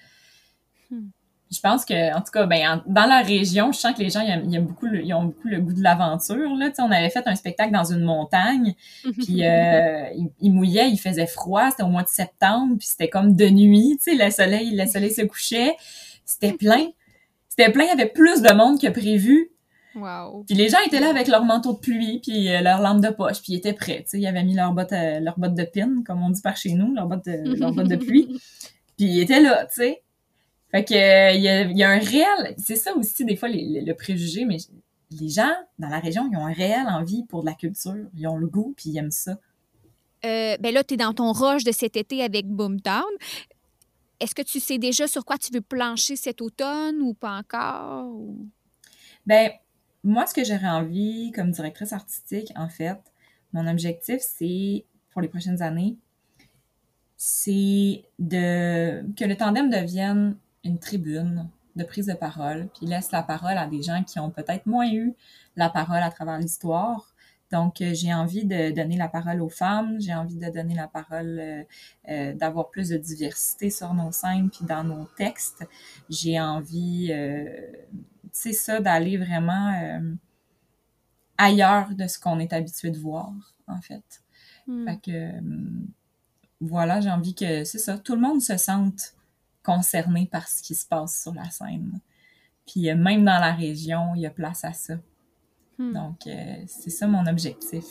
hmm 0.90 1.10
je 1.52 1.60
pense 1.60 1.84
que, 1.84 2.14
en 2.16 2.20
tout 2.20 2.30
cas, 2.32 2.46
ben, 2.46 2.82
dans 2.86 3.04
la 3.04 3.20
région, 3.20 3.72
je 3.72 3.78
sens 3.78 3.94
que 3.94 4.00
les 4.00 4.08
gens, 4.08 4.20
ils, 4.20 4.54
aiment, 4.54 4.64
beaucoup 4.64 4.86
le, 4.86 5.04
ils 5.04 5.12
ont 5.12 5.24
beaucoup 5.24 5.48
le 5.48 5.60
goût 5.60 5.72
de 5.72 5.82
l'aventure. 5.82 6.56
Là. 6.56 6.70
on 6.78 6.90
avait 6.90 7.10
fait 7.10 7.26
un 7.26 7.34
spectacle 7.34 7.72
dans 7.72 7.84
une 7.84 8.02
montagne, 8.02 8.74
puis 9.02 9.46
euh, 9.46 10.06
il, 10.40 10.52
mouillait, 10.52 10.90
il 10.90 10.98
faisait 10.98 11.26
froid, 11.26 11.70
c'était 11.70 11.82
au 11.82 11.88
mois 11.88 12.04
de 12.04 12.08
septembre, 12.08 12.76
puis 12.78 12.88
c'était 12.88 13.08
comme 13.08 13.36
de 13.36 13.46
nuit, 13.46 13.98
tu 14.02 14.16
sais, 14.16 14.24
le 14.24 14.30
soleil, 14.30 14.74
le 14.74 14.86
soleil 14.86 15.12
se 15.12 15.22
couchait, 15.22 15.76
c'était 16.24 16.52
plein. 16.52 16.86
C'était 17.48 17.70
plein, 17.70 17.84
il 17.84 17.88
y 17.88 17.90
avait 17.90 18.06
plus 18.06 18.40
de 18.40 18.50
monde 18.54 18.80
que 18.80 18.88
prévu. 18.88 19.50
Wow. 19.94 20.44
Puis 20.44 20.56
les 20.56 20.70
gens 20.70 20.78
étaient 20.86 21.00
là 21.00 21.10
avec 21.10 21.28
leur 21.28 21.44
manteau 21.44 21.74
de 21.74 21.78
pluie, 21.78 22.20
puis 22.22 22.48
euh, 22.48 22.62
leur 22.62 22.80
lampe 22.80 23.02
de 23.02 23.10
poche, 23.10 23.42
puis 23.42 23.52
ils 23.52 23.56
étaient 23.56 23.74
prêts. 23.74 24.06
Ils 24.14 24.26
avaient 24.26 24.42
mis 24.42 24.54
leurs 24.54 24.72
bottes, 24.72 24.92
euh, 24.92 25.20
leurs 25.20 25.38
bottes 25.38 25.54
de 25.54 25.64
pin, 25.64 26.02
comme 26.06 26.22
on 26.22 26.30
dit 26.30 26.40
par 26.40 26.56
chez 26.56 26.72
nous, 26.72 26.94
leurs 26.94 27.06
bottes 27.06 27.26
de, 27.26 27.58
leurs 27.58 27.72
bottes 27.72 27.88
de 27.88 27.96
pluie. 27.96 28.40
Puis 28.96 29.06
ils 29.06 29.20
étaient 29.20 29.40
là, 29.40 29.66
tu 29.66 29.82
sais. 29.82 30.02
Fait 30.72 30.84
que 30.84 31.36
il 31.36 31.42
y 31.76 31.82
a, 31.82 31.90
un 31.90 31.98
réel, 31.98 32.54
c'est 32.56 32.76
ça 32.76 32.94
aussi 32.96 33.24
des 33.24 33.36
fois 33.36 33.48
le 33.50 33.92
préjugé, 33.92 34.44
mais 34.46 34.56
les 35.10 35.28
gens 35.28 35.52
dans 35.78 35.88
la 35.88 35.98
région, 36.00 36.28
ils 36.32 36.36
ont 36.36 36.46
un 36.46 36.52
réel 36.52 36.86
envie 36.88 37.24
pour 37.26 37.42
de 37.42 37.46
la 37.46 37.54
culture, 37.54 38.08
ils 38.16 38.26
ont 38.26 38.38
le 38.38 38.46
goût 38.46 38.74
puis 38.76 38.90
ils 38.90 38.98
aiment 38.98 39.10
ça. 39.10 39.38
Euh, 40.24 40.56
ben 40.60 40.72
là, 40.72 40.84
tu 40.84 40.94
es 40.94 40.96
dans 40.96 41.12
ton 41.12 41.32
rush 41.32 41.64
de 41.64 41.72
cet 41.72 41.96
été 41.96 42.22
avec 42.22 42.46
Boomtown. 42.46 43.02
Est-ce 44.20 44.34
que 44.34 44.42
tu 44.42 44.60
sais 44.60 44.78
déjà 44.78 45.08
sur 45.08 45.24
quoi 45.24 45.36
tu 45.36 45.52
veux 45.52 45.60
plancher 45.60 46.14
cet 46.16 46.40
automne 46.40 47.02
ou 47.02 47.12
pas 47.12 47.38
encore? 47.38 48.14
Ben, 49.26 49.50
moi, 50.04 50.26
ce 50.26 50.34
que 50.34 50.44
j'aurais 50.44 50.68
envie 50.68 51.32
comme 51.32 51.50
directrice 51.50 51.92
artistique, 51.92 52.52
en 52.54 52.68
fait, 52.68 52.98
mon 53.52 53.66
objectif, 53.66 54.18
c'est 54.20 54.84
pour 55.10 55.22
les 55.22 55.28
prochaines 55.28 55.60
années, 55.60 55.96
c'est 57.16 58.04
de 58.18 59.02
que 59.14 59.24
le 59.24 59.36
tandem 59.36 59.70
devienne 59.70 60.36
une 60.64 60.78
tribune 60.78 61.48
de 61.76 61.84
prise 61.84 62.06
de 62.06 62.14
parole, 62.14 62.68
puis 62.76 62.86
laisse 62.86 63.12
la 63.12 63.22
parole 63.22 63.56
à 63.56 63.66
des 63.66 63.82
gens 63.82 64.02
qui 64.04 64.18
ont 64.18 64.30
peut-être 64.30 64.66
moins 64.66 64.90
eu 64.92 65.14
la 65.56 65.70
parole 65.70 66.02
à 66.02 66.10
travers 66.10 66.38
l'histoire. 66.38 67.14
Donc, 67.50 67.82
euh, 67.82 67.92
j'ai 67.92 68.12
envie 68.14 68.46
de 68.46 68.70
donner 68.70 68.96
la 68.96 69.08
parole 69.08 69.42
aux 69.42 69.50
femmes, 69.50 70.00
j'ai 70.00 70.14
envie 70.14 70.36
de 70.36 70.48
donner 70.50 70.74
la 70.74 70.88
parole, 70.88 71.38
euh, 71.38 71.62
euh, 72.08 72.32
d'avoir 72.34 72.70
plus 72.70 72.88
de 72.88 72.96
diversité 72.96 73.68
sur 73.68 73.92
nos 73.92 74.10
scènes 74.10 74.48
puis 74.48 74.64
dans 74.64 74.84
nos 74.84 75.04
textes. 75.16 75.66
J'ai 76.08 76.40
envie, 76.40 77.12
c'est 78.32 78.54
ça, 78.54 78.80
d'aller 78.80 79.18
vraiment 79.18 80.00
ailleurs 81.36 81.94
de 81.94 82.06
ce 82.06 82.18
qu'on 82.18 82.38
est 82.38 82.52
habitué 82.52 82.90
de 82.90 82.98
voir, 82.98 83.32
en 83.66 83.80
fait. 83.82 84.22
Hmm. 84.66 84.86
Fait 84.86 85.00
que, 85.00 85.30
voilà, 86.60 87.00
j'ai 87.00 87.10
envie 87.10 87.34
que, 87.34 87.64
c'est 87.64 87.78
ça, 87.78 87.98
tout 87.98 88.14
le 88.14 88.20
monde 88.20 88.40
se 88.40 88.56
sente 88.56 89.14
concernés 89.62 90.26
par 90.26 90.48
ce 90.48 90.62
qui 90.62 90.74
se 90.74 90.86
passe 90.86 91.22
sur 91.22 91.34
la 91.34 91.48
scène. 91.50 92.00
Puis 92.66 92.90
euh, 92.90 92.96
même 92.96 93.24
dans 93.24 93.38
la 93.38 93.52
région, 93.52 94.14
il 94.14 94.22
y 94.22 94.26
a 94.26 94.30
place 94.30 94.64
à 94.64 94.72
ça. 94.72 94.94
Hmm. 95.78 95.92
Donc, 95.92 96.26
euh, 96.26 96.56
c'est 96.66 96.90
ça 96.90 97.06
mon 97.06 97.26
objectif. 97.26 97.84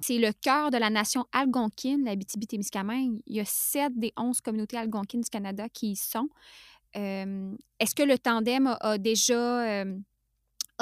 C'est 0.00 0.18
le 0.18 0.32
cœur 0.32 0.70
de 0.70 0.78
la 0.78 0.90
nation 0.90 1.26
algonquine, 1.32 2.04
la 2.04 2.16
témiscamingue 2.16 3.20
Il 3.26 3.36
y 3.36 3.40
a 3.40 3.44
sept 3.44 3.96
des 3.96 4.12
onze 4.16 4.40
communautés 4.40 4.76
algonquines 4.76 5.20
du 5.20 5.30
Canada 5.30 5.68
qui 5.68 5.92
y 5.92 5.96
sont. 5.96 6.28
Euh, 6.96 7.54
est-ce 7.78 7.94
que 7.94 8.02
le 8.02 8.18
tandem 8.18 8.76
a, 8.80 8.98
déjà 8.98 9.84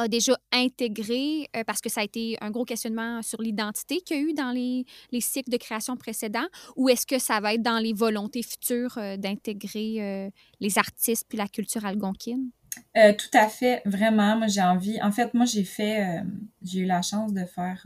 a 0.01 0.09
déjà 0.09 0.37
intégré, 0.53 1.49
euh, 1.57 1.65
parce 1.65 1.81
que 1.81 1.89
ça 1.89 2.01
a 2.01 2.05
été 2.05 2.37
un 2.41 2.51
gros 2.51 2.65
questionnement 2.65 3.23
sur 3.23 3.41
l'identité 3.41 4.01
qu'il 4.01 4.17
y 4.17 4.21
a 4.21 4.23
eu 4.23 4.33
dans 4.35 4.51
les, 4.51 4.85
les, 5.13 5.21
cycles 5.21 5.51
de 5.51 5.57
création 5.57 5.97
précédents, 5.97 6.47
ou 6.77 6.89
est-ce 6.89 7.07
que 7.07 7.19
ça 7.19 7.41
va 7.41 7.55
être 7.55 7.63
dans 7.63 7.79
les 7.79 7.93
volontés 7.93 8.43
futures 8.43 8.99
euh, 8.99 9.17
d'intégrer 9.17 9.97
euh, 10.01 10.31
les 10.61 10.79
artistes 10.79 11.27
puis 11.29 11.39
la 11.39 11.49
culture 11.49 11.85
algonquine? 11.85 12.51
tout 12.95 13.37
à 13.37 13.49
fait, 13.49 13.83
vraiment. 13.85 14.37
Moi, 14.37 14.47
j'ai 14.47 14.63
envie. 14.63 15.03
En 15.03 15.11
fait, 15.11 15.35
moi, 15.35 15.45
j'ai 15.45 15.65
fait, 15.65 16.23
j'ai 16.63 16.81
eu 16.81 16.85
la 16.85 17.03
chance 17.03 17.33
de 17.33 17.45
faire 17.45 17.85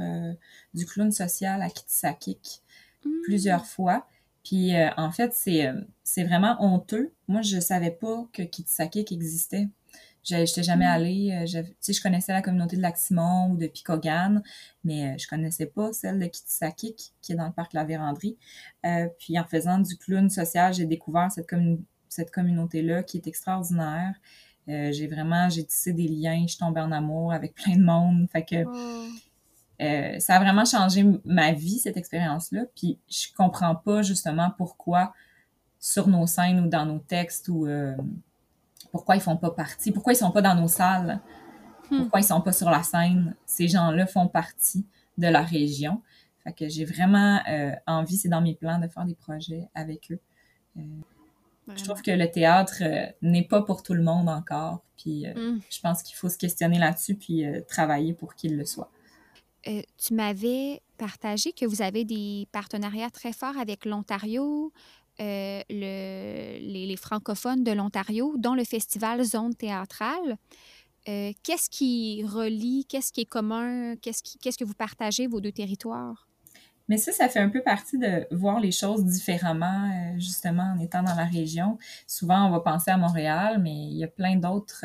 du 0.75 0.85
clown 0.85 1.11
social 1.11 1.63
à 1.63 1.71
Kitsakik 1.71 2.61
mmh. 3.03 3.11
plusieurs 3.25 3.65
fois. 3.65 4.07
Puis, 4.45 4.73
en 4.99 5.11
fait, 5.11 5.33
c'est, 5.33 5.71
c'est 6.03 6.25
vraiment 6.25 6.57
honteux. 6.61 7.13
Moi, 7.29 7.41
je 7.41 7.61
savais 7.61 7.93
pas 7.93 8.27
que 8.35 8.43
Kitsakik 8.43 9.11
existait. 9.11 9.69
Je 10.25 10.37
n'étais 10.37 10.63
jamais 10.63 10.87
mm. 10.87 10.89
allée. 10.89 11.33
Euh, 11.33 11.47
je, 11.47 11.93
je 11.93 12.03
connaissais 12.03 12.33
la 12.33 12.43
communauté 12.43 12.77
de 12.77 12.83
Lac-Simon 12.83 13.51
ou 13.51 13.57
de 13.57 13.67
Picogan, 13.67 14.43
mais 14.83 15.13
euh, 15.13 15.19
je 15.19 15.29
connaissais 15.29 15.67
pas 15.67 15.93
celle 15.93 16.19
de 16.19 16.27
Kitsakik, 16.27 17.13
qui 17.21 17.33
est 17.33 17.37
dans 17.37 17.47
le 17.47 17.53
parc 17.53 17.75
La 17.75 17.85
Vérandrie. 17.85 18.37
Euh, 18.87 19.09
puis 19.19 19.39
en 19.39 19.45
faisant 19.45 19.79
du 19.79 19.97
clown 19.97 20.31
social, 20.31 20.73
j'ai 20.73 20.87
découvert 20.87 21.31
cette, 21.31 21.47
cette 22.09 22.31
communauté-là 22.31 23.03
qui 23.03 23.19
est 23.19 23.27
extraordinaire. 23.27 24.15
j'ai 24.67 25.07
vraiment, 25.07 25.51
j'ai 25.51 25.65
tissé 25.65 25.93
des 25.93 26.09
liens, 26.09 26.43
je 26.43 26.53
suis 26.53 26.59
tombée 26.59 26.81
en 26.81 26.91
amour 26.91 27.33
avec 27.33 27.55
plein 27.63 27.77
de 27.77 27.85
monde. 27.85 28.27
Fait 28.33 28.45
que 28.45 28.65
oh. 28.67 30.21
ça 30.21 30.37
a 30.37 30.39
vraiment 30.39 30.65
changé 30.65 31.05
ma 31.27 31.53
vie, 31.53 31.79
cette 31.79 31.99
expérience-là. 31.99 32.63
Puis 32.75 32.99
je 33.11 33.27
comprends 33.37 33.75
pas 33.75 34.01
justement 34.01 34.51
pourquoi 34.57 35.13
sur 35.79 36.09
nos 36.09 36.27
scènes 36.27 36.61
ou 36.61 36.69
dans 36.69 36.87
nos 36.87 36.99
textes 36.99 37.49
ou 37.51 37.67
pourquoi 38.95 39.17
ils 39.17 39.21
font 39.21 39.37
pas 39.37 39.51
partie, 39.51 39.91
pourquoi 39.91 40.13
ils 40.13 40.17
sont 40.17 40.31
pas 40.31 40.41
dans 40.41 40.55
nos 40.55 40.69
salles, 40.69 41.21
hmm. 41.91 42.03
pourquoi 42.03 42.21
ils 42.21 42.25
sont 42.25 42.41
pas 42.41 42.53
sur 42.53 42.71
la 42.71 42.85
scène. 42.85 43.35
Ces 43.45 43.67
gens-là 43.67 44.07
font 44.07 44.29
partie 44.29 44.87
de 45.19 45.27
la 45.27 45.43
région. 45.43 46.01
Fait 46.45 46.53
que 46.53 46.69
j'ai 46.69 46.85
vraiment 46.85 47.41
euh, 47.51 47.73
envie, 47.89 48.17
c'est 48.17 48.29
dans 48.29 48.41
mes 48.41 48.55
plans 48.55 48.79
de 48.79 48.87
faire 48.87 49.05
des 49.05 49.17
projets 49.17 49.69
avec 49.75 50.13
eux. 50.13 50.21
Euh, 50.77 50.81
je 51.75 51.83
trouve 51.83 52.03
que 52.03 52.13
le 52.13 52.31
théâtre 52.31 52.83
euh, 52.83 53.07
n'est 53.21 53.43
pas 53.43 53.63
pour 53.63 53.83
tout 53.83 53.95
le 53.95 54.03
monde 54.05 54.29
encore. 54.29 54.85
Puis 54.97 55.27
hmm. 55.27 55.59
je 55.69 55.81
pense 55.81 56.05
qu'il 56.05 56.15
faut 56.15 56.29
se 56.29 56.39
questionner 56.39 56.79
là-dessus 56.79 57.17
puis 57.17 57.45
travailler 57.67 58.15
pour 58.15 58.37
qu'il 58.37 58.57
le 58.57 58.65
soit. 58.65 58.93
tu 59.65 60.15
m'avais 60.15 60.83
partagé 60.99 61.53
que 61.53 61.67
vous 61.67 61.83
avez 61.83 62.05
des 62.05 62.47
partenariats 62.53 63.11
très 63.11 63.33
forts 63.33 63.59
avec 63.59 63.87
l'Ontario, 63.87 64.73
euh, 65.21 65.63
le, 65.71 66.59
les, 66.61 66.97
francophones 66.97 67.63
de 67.63 67.71
l'Ontario, 67.71 68.35
dont 68.37 68.55
le 68.55 68.65
festival 68.65 69.23
Zone 69.23 69.55
théâtrale. 69.55 70.39
Euh, 71.09 71.31
qu'est-ce 71.45 71.71
qui 71.71 72.25
relie, 72.25 72.85
qu'est-ce 72.89 73.13
qui 73.13 73.21
est 73.21 73.27
commun, 73.27 73.95
qu'est-ce, 73.97 74.23
qu'est-ce 74.41 74.59
que 74.59 74.65
vous 74.65 74.75
partagez, 74.75 75.29
vos 75.29 75.41
deux 75.41 75.53
territoires? 75.53 76.27
Mais 76.89 76.97
ça, 76.97 77.13
ça 77.13 77.29
fait 77.29 77.39
un 77.39 77.49
peu 77.49 77.63
partie 77.63 77.97
de 77.97 78.27
voir 78.33 78.59
les 78.59 78.73
choses 78.73 79.05
différemment, 79.05 79.89
euh, 79.89 80.19
justement, 80.19 80.75
en 80.77 80.81
étant 80.81 81.03
dans 81.05 81.15
la 81.15 81.27
région. 81.27 81.79
Souvent, 82.09 82.49
on 82.49 82.51
va 82.51 82.61
penser 82.61 82.91
à 82.91 82.97
Montréal, 82.97 83.61
mais 83.63 83.75
il 83.75 83.97
y 83.97 84.05
a 84.05 84.09
plein 84.09 84.37
d'autres 84.37 84.85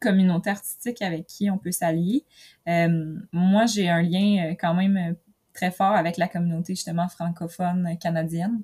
communautés 0.00 0.50
artistiques 0.50 1.02
avec 1.02 1.26
qui 1.26 1.50
on 1.50 1.56
peut 1.56 1.72
s'allier. 1.72 2.24
moi, 2.66 3.66
j'ai 3.66 3.88
un 3.88 4.02
lien 4.02 4.54
quand 4.58 4.74
même 4.74 5.16
très 5.54 5.70
fort 5.70 5.92
avec 5.92 6.16
la 6.18 6.28
communauté 6.28 6.74
justement 6.74 7.08
francophone 7.08 7.96
canadienne. 8.00 8.60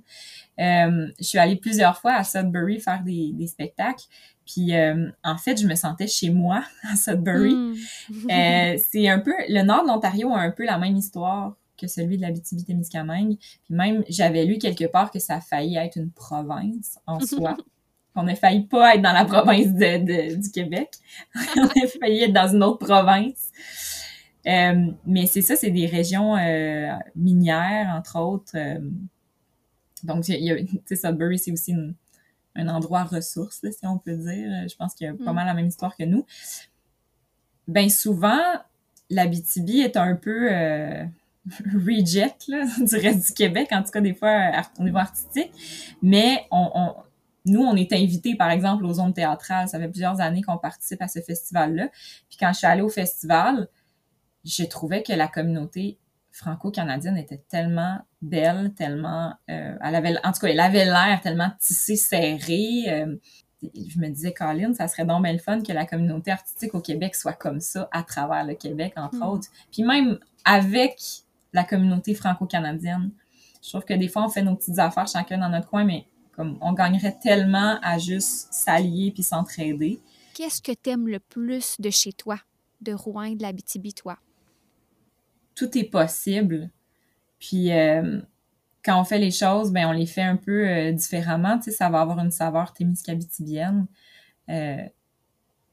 Euh, 0.58 1.08
je 1.18 1.24
suis 1.24 1.38
allée 1.38 1.56
plusieurs 1.56 1.96
fois 1.98 2.14
à 2.14 2.24
Sudbury 2.24 2.80
faire 2.80 3.02
des, 3.02 3.32
des 3.32 3.46
spectacles. 3.46 4.04
Puis 4.44 4.74
euh, 4.74 5.08
en 5.22 5.38
fait, 5.38 5.60
je 5.60 5.66
me 5.66 5.74
sentais 5.74 6.08
chez 6.08 6.30
moi 6.30 6.64
à 6.92 6.96
Sudbury. 6.96 7.54
Hmm. 7.54 7.74
euh, 8.30 8.76
c'est 8.90 9.08
un 9.08 9.20
peu 9.20 9.32
le 9.48 9.62
nord 9.62 9.84
de 9.84 9.88
l'Ontario 9.88 10.32
a 10.34 10.40
un 10.40 10.50
peu 10.50 10.64
la 10.64 10.76
même 10.76 10.96
histoire 10.96 11.54
que 11.78 11.86
celui 11.86 12.18
de 12.18 12.22
la 12.22 12.30
témiscamingue 12.66 13.38
Puis 13.38 13.74
même 13.74 14.04
j'avais 14.08 14.44
lu 14.44 14.58
quelque 14.58 14.84
part 14.84 15.10
que 15.10 15.18
ça 15.18 15.36
a 15.36 15.40
failli 15.40 15.76
être 15.76 15.96
une 15.96 16.10
province 16.10 16.98
en 17.06 17.20
soi. 17.26 17.56
On 18.16 18.26
a 18.26 18.34
failli 18.34 18.64
pas 18.66 18.96
être 18.96 19.02
dans 19.02 19.12
la 19.12 19.24
province 19.24 19.72
de, 19.72 20.34
du 20.34 20.50
Québec. 20.50 20.90
On 21.56 21.64
a 21.64 21.86
failli 22.00 22.24
être 22.24 22.32
dans 22.32 22.48
une 22.48 22.62
autre 22.64 22.84
province. 22.84 23.50
Euh, 24.46 24.90
mais 25.06 25.26
c'est 25.26 25.42
ça, 25.42 25.54
c'est 25.56 25.70
des 25.70 25.86
régions 25.86 26.36
euh, 26.36 26.92
minières, 27.16 27.94
entre 27.96 28.18
autres. 28.18 28.52
Euh, 28.56 28.78
donc, 30.02 30.28
il 30.28 30.42
y 30.44 30.50
a, 30.50 30.56
tu 30.56 30.80
sais, 30.86 30.96
Sudbury, 30.96 31.38
c'est 31.38 31.52
aussi 31.52 31.72
une, 31.72 31.94
un 32.54 32.68
endroit 32.68 33.04
ressource, 33.04 33.60
si 33.70 33.86
on 33.86 33.98
peut 33.98 34.16
dire. 34.16 34.66
Je 34.68 34.74
pense 34.76 34.94
qu'il 34.94 35.06
y 35.06 35.10
a 35.10 35.14
pas 35.14 35.32
Mm. 35.32 35.34
mal 35.34 35.46
la 35.46 35.54
même 35.54 35.66
histoire 35.66 35.96
que 35.96 36.04
nous. 36.04 36.24
Ben 37.68 37.88
souvent, 37.90 38.40
l'Abitibi 39.10 39.80
est 39.80 39.96
un 39.96 40.16
peu 40.16 40.48
reject 41.86 42.48
là, 42.48 42.64
du 42.78 42.96
reste 42.96 43.26
du 43.28 43.32
Québec, 43.34 43.68
en 43.72 43.82
tout 43.82 43.90
cas 43.90 44.00
des 44.00 44.14
fois 44.14 44.52
au 44.78 44.82
niveau 44.82 44.98
artistique. 44.98 45.52
Mais 46.02 46.46
on, 46.50 46.70
on- 46.74 46.94
nous, 47.46 47.62
on 47.62 47.74
est 47.74 47.92
invités, 47.94 48.34
par 48.36 48.50
exemple, 48.50 48.84
aux 48.84 48.92
zones 48.94 49.14
théâtrales. 49.14 49.66
Ça 49.68 49.78
fait 49.78 49.88
plusieurs 49.88 50.20
années 50.20 50.42
qu'on 50.42 50.58
participe 50.58 51.00
à 51.00 51.08
ce 51.08 51.20
festival-là. 51.20 51.88
Puis 52.28 52.36
quand 52.38 52.52
je 52.52 52.58
suis 52.58 52.66
allée 52.66 52.82
au 52.82 52.90
festival, 52.90 53.66
j'ai 54.44 54.68
trouvé 54.68 55.02
que 55.02 55.12
la 55.12 55.28
communauté 55.28 55.98
franco-canadienne 56.32 57.16
était 57.18 57.42
tellement 57.48 57.98
belle, 58.22 58.72
tellement... 58.74 59.34
euh, 59.50 59.76
elle 59.82 59.94
avait, 59.94 60.14
en 60.24 60.32
tout 60.32 60.40
cas, 60.40 60.46
elle 60.48 60.60
avait 60.60 60.84
l'air 60.84 61.20
tellement 61.22 61.50
tissée, 61.58 61.96
serrée. 61.96 62.84
euh, 62.88 63.16
je 63.62 63.98
me 63.98 64.08
disais, 64.08 64.32
Colin, 64.32 64.72
ça 64.72 64.88
serait 64.88 65.04
donc 65.04 65.22
bien 65.24 65.32
le 65.34 65.38
fun 65.38 65.60
que 65.62 65.72
la 65.72 65.84
communauté 65.84 66.30
artistique 66.30 66.74
au 66.74 66.80
Québec 66.80 67.14
soit 67.14 67.34
comme 67.34 67.60
ça, 67.60 67.88
à 67.92 68.02
travers 68.02 68.44
le 68.46 68.54
Québec, 68.54 68.94
entre 68.96 69.16
Mm. 69.16 69.22
autres. 69.22 69.48
Puis 69.70 69.82
même 69.82 70.18
avec 70.44 70.98
la 71.52 71.64
communauté 71.64 72.14
franco-canadienne. 72.14 73.10
Je 73.62 73.68
trouve 73.68 73.84
que 73.84 73.92
des 73.92 74.08
fois, 74.08 74.24
on 74.24 74.28
fait 74.30 74.42
nos 74.42 74.56
petites 74.56 74.78
affaires 74.78 75.06
chacun 75.08 75.36
dans 75.36 75.48
notre 75.50 75.68
coin, 75.68 75.84
mais 75.84 76.06
comme 76.32 76.56
on 76.62 76.72
gagnerait 76.72 77.18
tellement 77.20 77.78
à 77.82 77.98
juste 77.98 78.48
s'allier 78.52 79.10
puis 79.10 79.22
s'entraider. 79.22 80.00
Qu'est-ce 80.32 80.62
que 80.62 80.72
t'aimes 80.72 81.08
le 81.08 81.18
plus 81.20 81.74
de 81.78 81.90
chez 81.90 82.12
toi, 82.14 82.38
de 82.80 82.94
Rouen 82.94 83.32
de 83.32 83.42
l'Abitibi, 83.42 83.92
toi? 83.92 84.16
Tout 85.54 85.76
est 85.76 85.84
possible. 85.84 86.70
Puis 87.38 87.72
euh, 87.72 88.20
quand 88.84 89.00
on 89.00 89.04
fait 89.04 89.18
les 89.18 89.30
choses, 89.30 89.72
ben 89.72 89.86
on 89.88 89.92
les 89.92 90.06
fait 90.06 90.22
un 90.22 90.36
peu 90.36 90.68
euh, 90.68 90.92
différemment. 90.92 91.58
Tu 91.58 91.64
sais, 91.64 91.70
ça 91.72 91.88
va 91.88 92.00
avoir 92.00 92.18
une 92.18 92.30
saveur 92.30 92.72
témiscabitibienne, 92.72 93.86
euh, 94.48 94.84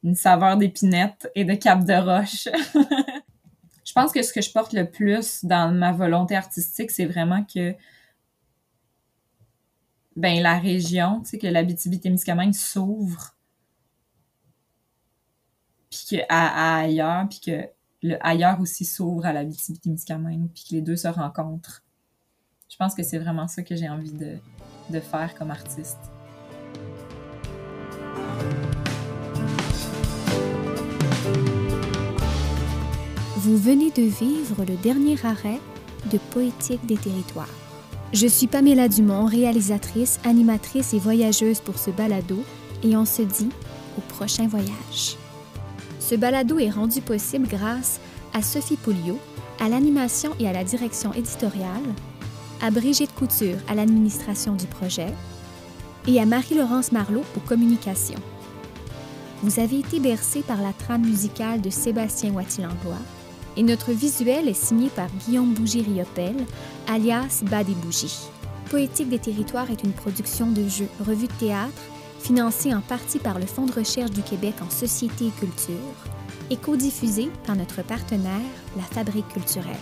une 0.03 0.15
saveur 0.15 0.57
d'épinette 0.57 1.29
et 1.35 1.45
de 1.45 1.53
cap 1.53 1.83
de 1.83 1.93
roche. 1.93 2.47
je 3.85 3.93
pense 3.93 4.11
que 4.11 4.21
ce 4.21 4.33
que 4.33 4.41
je 4.41 4.51
porte 4.51 4.73
le 4.73 4.89
plus 4.89 5.45
dans 5.45 5.73
ma 5.73 5.91
volonté 5.91 6.35
artistique, 6.35 6.91
c'est 6.91 7.05
vraiment 7.05 7.43
que 7.43 7.73
ben 10.15 10.41
la 10.41 10.57
région, 10.57 11.21
tu 11.21 11.29
sais, 11.29 11.37
que 11.37 11.47
l'Abitibi-Témiscamingue 11.47 12.53
s'ouvre 12.53 13.37
puis 15.89 16.17
que 16.17 16.23
à, 16.29 16.77
à 16.77 16.79
ailleurs, 16.81 17.27
puis 17.29 17.39
que 17.39 17.69
le 18.03 18.17
ailleurs 18.25 18.59
aussi 18.61 18.85
s'ouvre 18.85 19.25
à 19.25 19.33
l'Abitibi-Témiscamingue, 19.33 20.49
puis 20.53 20.65
que 20.69 20.75
les 20.75 20.81
deux 20.81 20.95
se 20.95 21.07
rencontrent. 21.07 21.83
Je 22.69 22.75
pense 22.77 22.93
que 22.93 23.03
c'est 23.03 23.17
vraiment 23.17 23.47
ça 23.47 23.63
que 23.63 23.75
j'ai 23.75 23.89
envie 23.89 24.11
de, 24.11 24.37
de 24.89 24.99
faire 24.99 25.35
comme 25.35 25.51
artiste. 25.51 25.97
Vous 33.37 33.57
venez 33.57 33.91
de 33.91 34.03
vivre 34.03 34.65
le 34.65 34.75
dernier 34.75 35.15
arrêt 35.25 35.59
de 36.11 36.17
Poétique 36.17 36.85
des 36.85 36.97
territoires. 36.97 37.49
Je 38.13 38.27
suis 38.27 38.47
Pamela 38.47 38.87
Dumont, 38.87 39.25
réalisatrice, 39.25 40.19
animatrice 40.23 40.93
et 40.93 40.99
voyageuse 40.99 41.61
pour 41.61 41.77
ce 41.77 41.91
balado, 41.91 42.43
et 42.83 42.95
on 42.95 43.05
se 43.05 43.21
dit 43.21 43.49
au 43.97 44.01
prochain 44.01 44.47
voyage. 44.47 45.17
Ce 46.07 46.15
balado 46.15 46.57
est 46.57 46.69
rendu 46.69 47.01
possible 47.01 47.49
grâce 47.49 47.99
à 48.33 48.41
Sophie 48.41 48.77
Pouliot, 48.77 49.19
à 49.59 49.67
l'animation 49.67 50.31
et 50.39 50.47
à 50.47 50.53
la 50.53 50.63
direction 50.63 51.11
éditoriale, 51.11 51.83
à 52.61 52.71
Brigitte 52.71 53.13
Couture 53.13 53.57
à 53.67 53.75
l'administration 53.75 54.53
du 54.53 54.67
projet 54.67 55.13
et 56.07 56.21
à 56.21 56.25
Marie-Laurence 56.25 56.93
Marlot 56.93 57.25
aux 57.35 57.41
communications. 57.41 58.21
Vous 59.43 59.59
avez 59.59 59.79
été 59.79 59.99
bercé 59.99 60.43
par 60.43 60.61
la 60.61 60.71
trame 60.71 61.05
musicale 61.05 61.59
de 61.59 61.69
Sébastien 61.69 62.31
Wattilanglois 62.31 63.03
et 63.57 63.63
notre 63.63 63.91
visuel 63.91 64.47
est 64.47 64.53
signé 64.53 64.87
par 64.87 65.09
Guillaume 65.25 65.55
Bougie-Riopel, 65.55 66.37
alias 66.87 67.43
Bas 67.51 67.65
des 67.65 67.73
Bougies. 67.73 68.29
Poétique 68.69 69.09
des 69.09 69.19
territoires 69.19 69.69
est 69.71 69.83
une 69.83 69.91
production 69.91 70.51
de 70.51 70.69
jeux 70.69 70.89
revue 71.05 71.27
de 71.27 71.33
théâtre 71.33 71.81
financée 72.19 72.73
en 72.73 72.81
partie 72.81 73.19
par 73.19 73.39
le 73.39 73.45
Fonds 73.45 73.65
de 73.65 73.71
recherche 73.71 74.11
du 74.11 74.21
Québec 74.21 74.55
en 74.61 74.69
société 74.69 75.27
et 75.27 75.31
culture 75.31 75.75
et 76.49 76.57
codiffusée 76.57 77.29
par 77.45 77.55
notre 77.55 77.83
partenaire, 77.83 78.41
la 78.75 78.83
Fabrique 78.83 79.27
culturelle. 79.29 79.75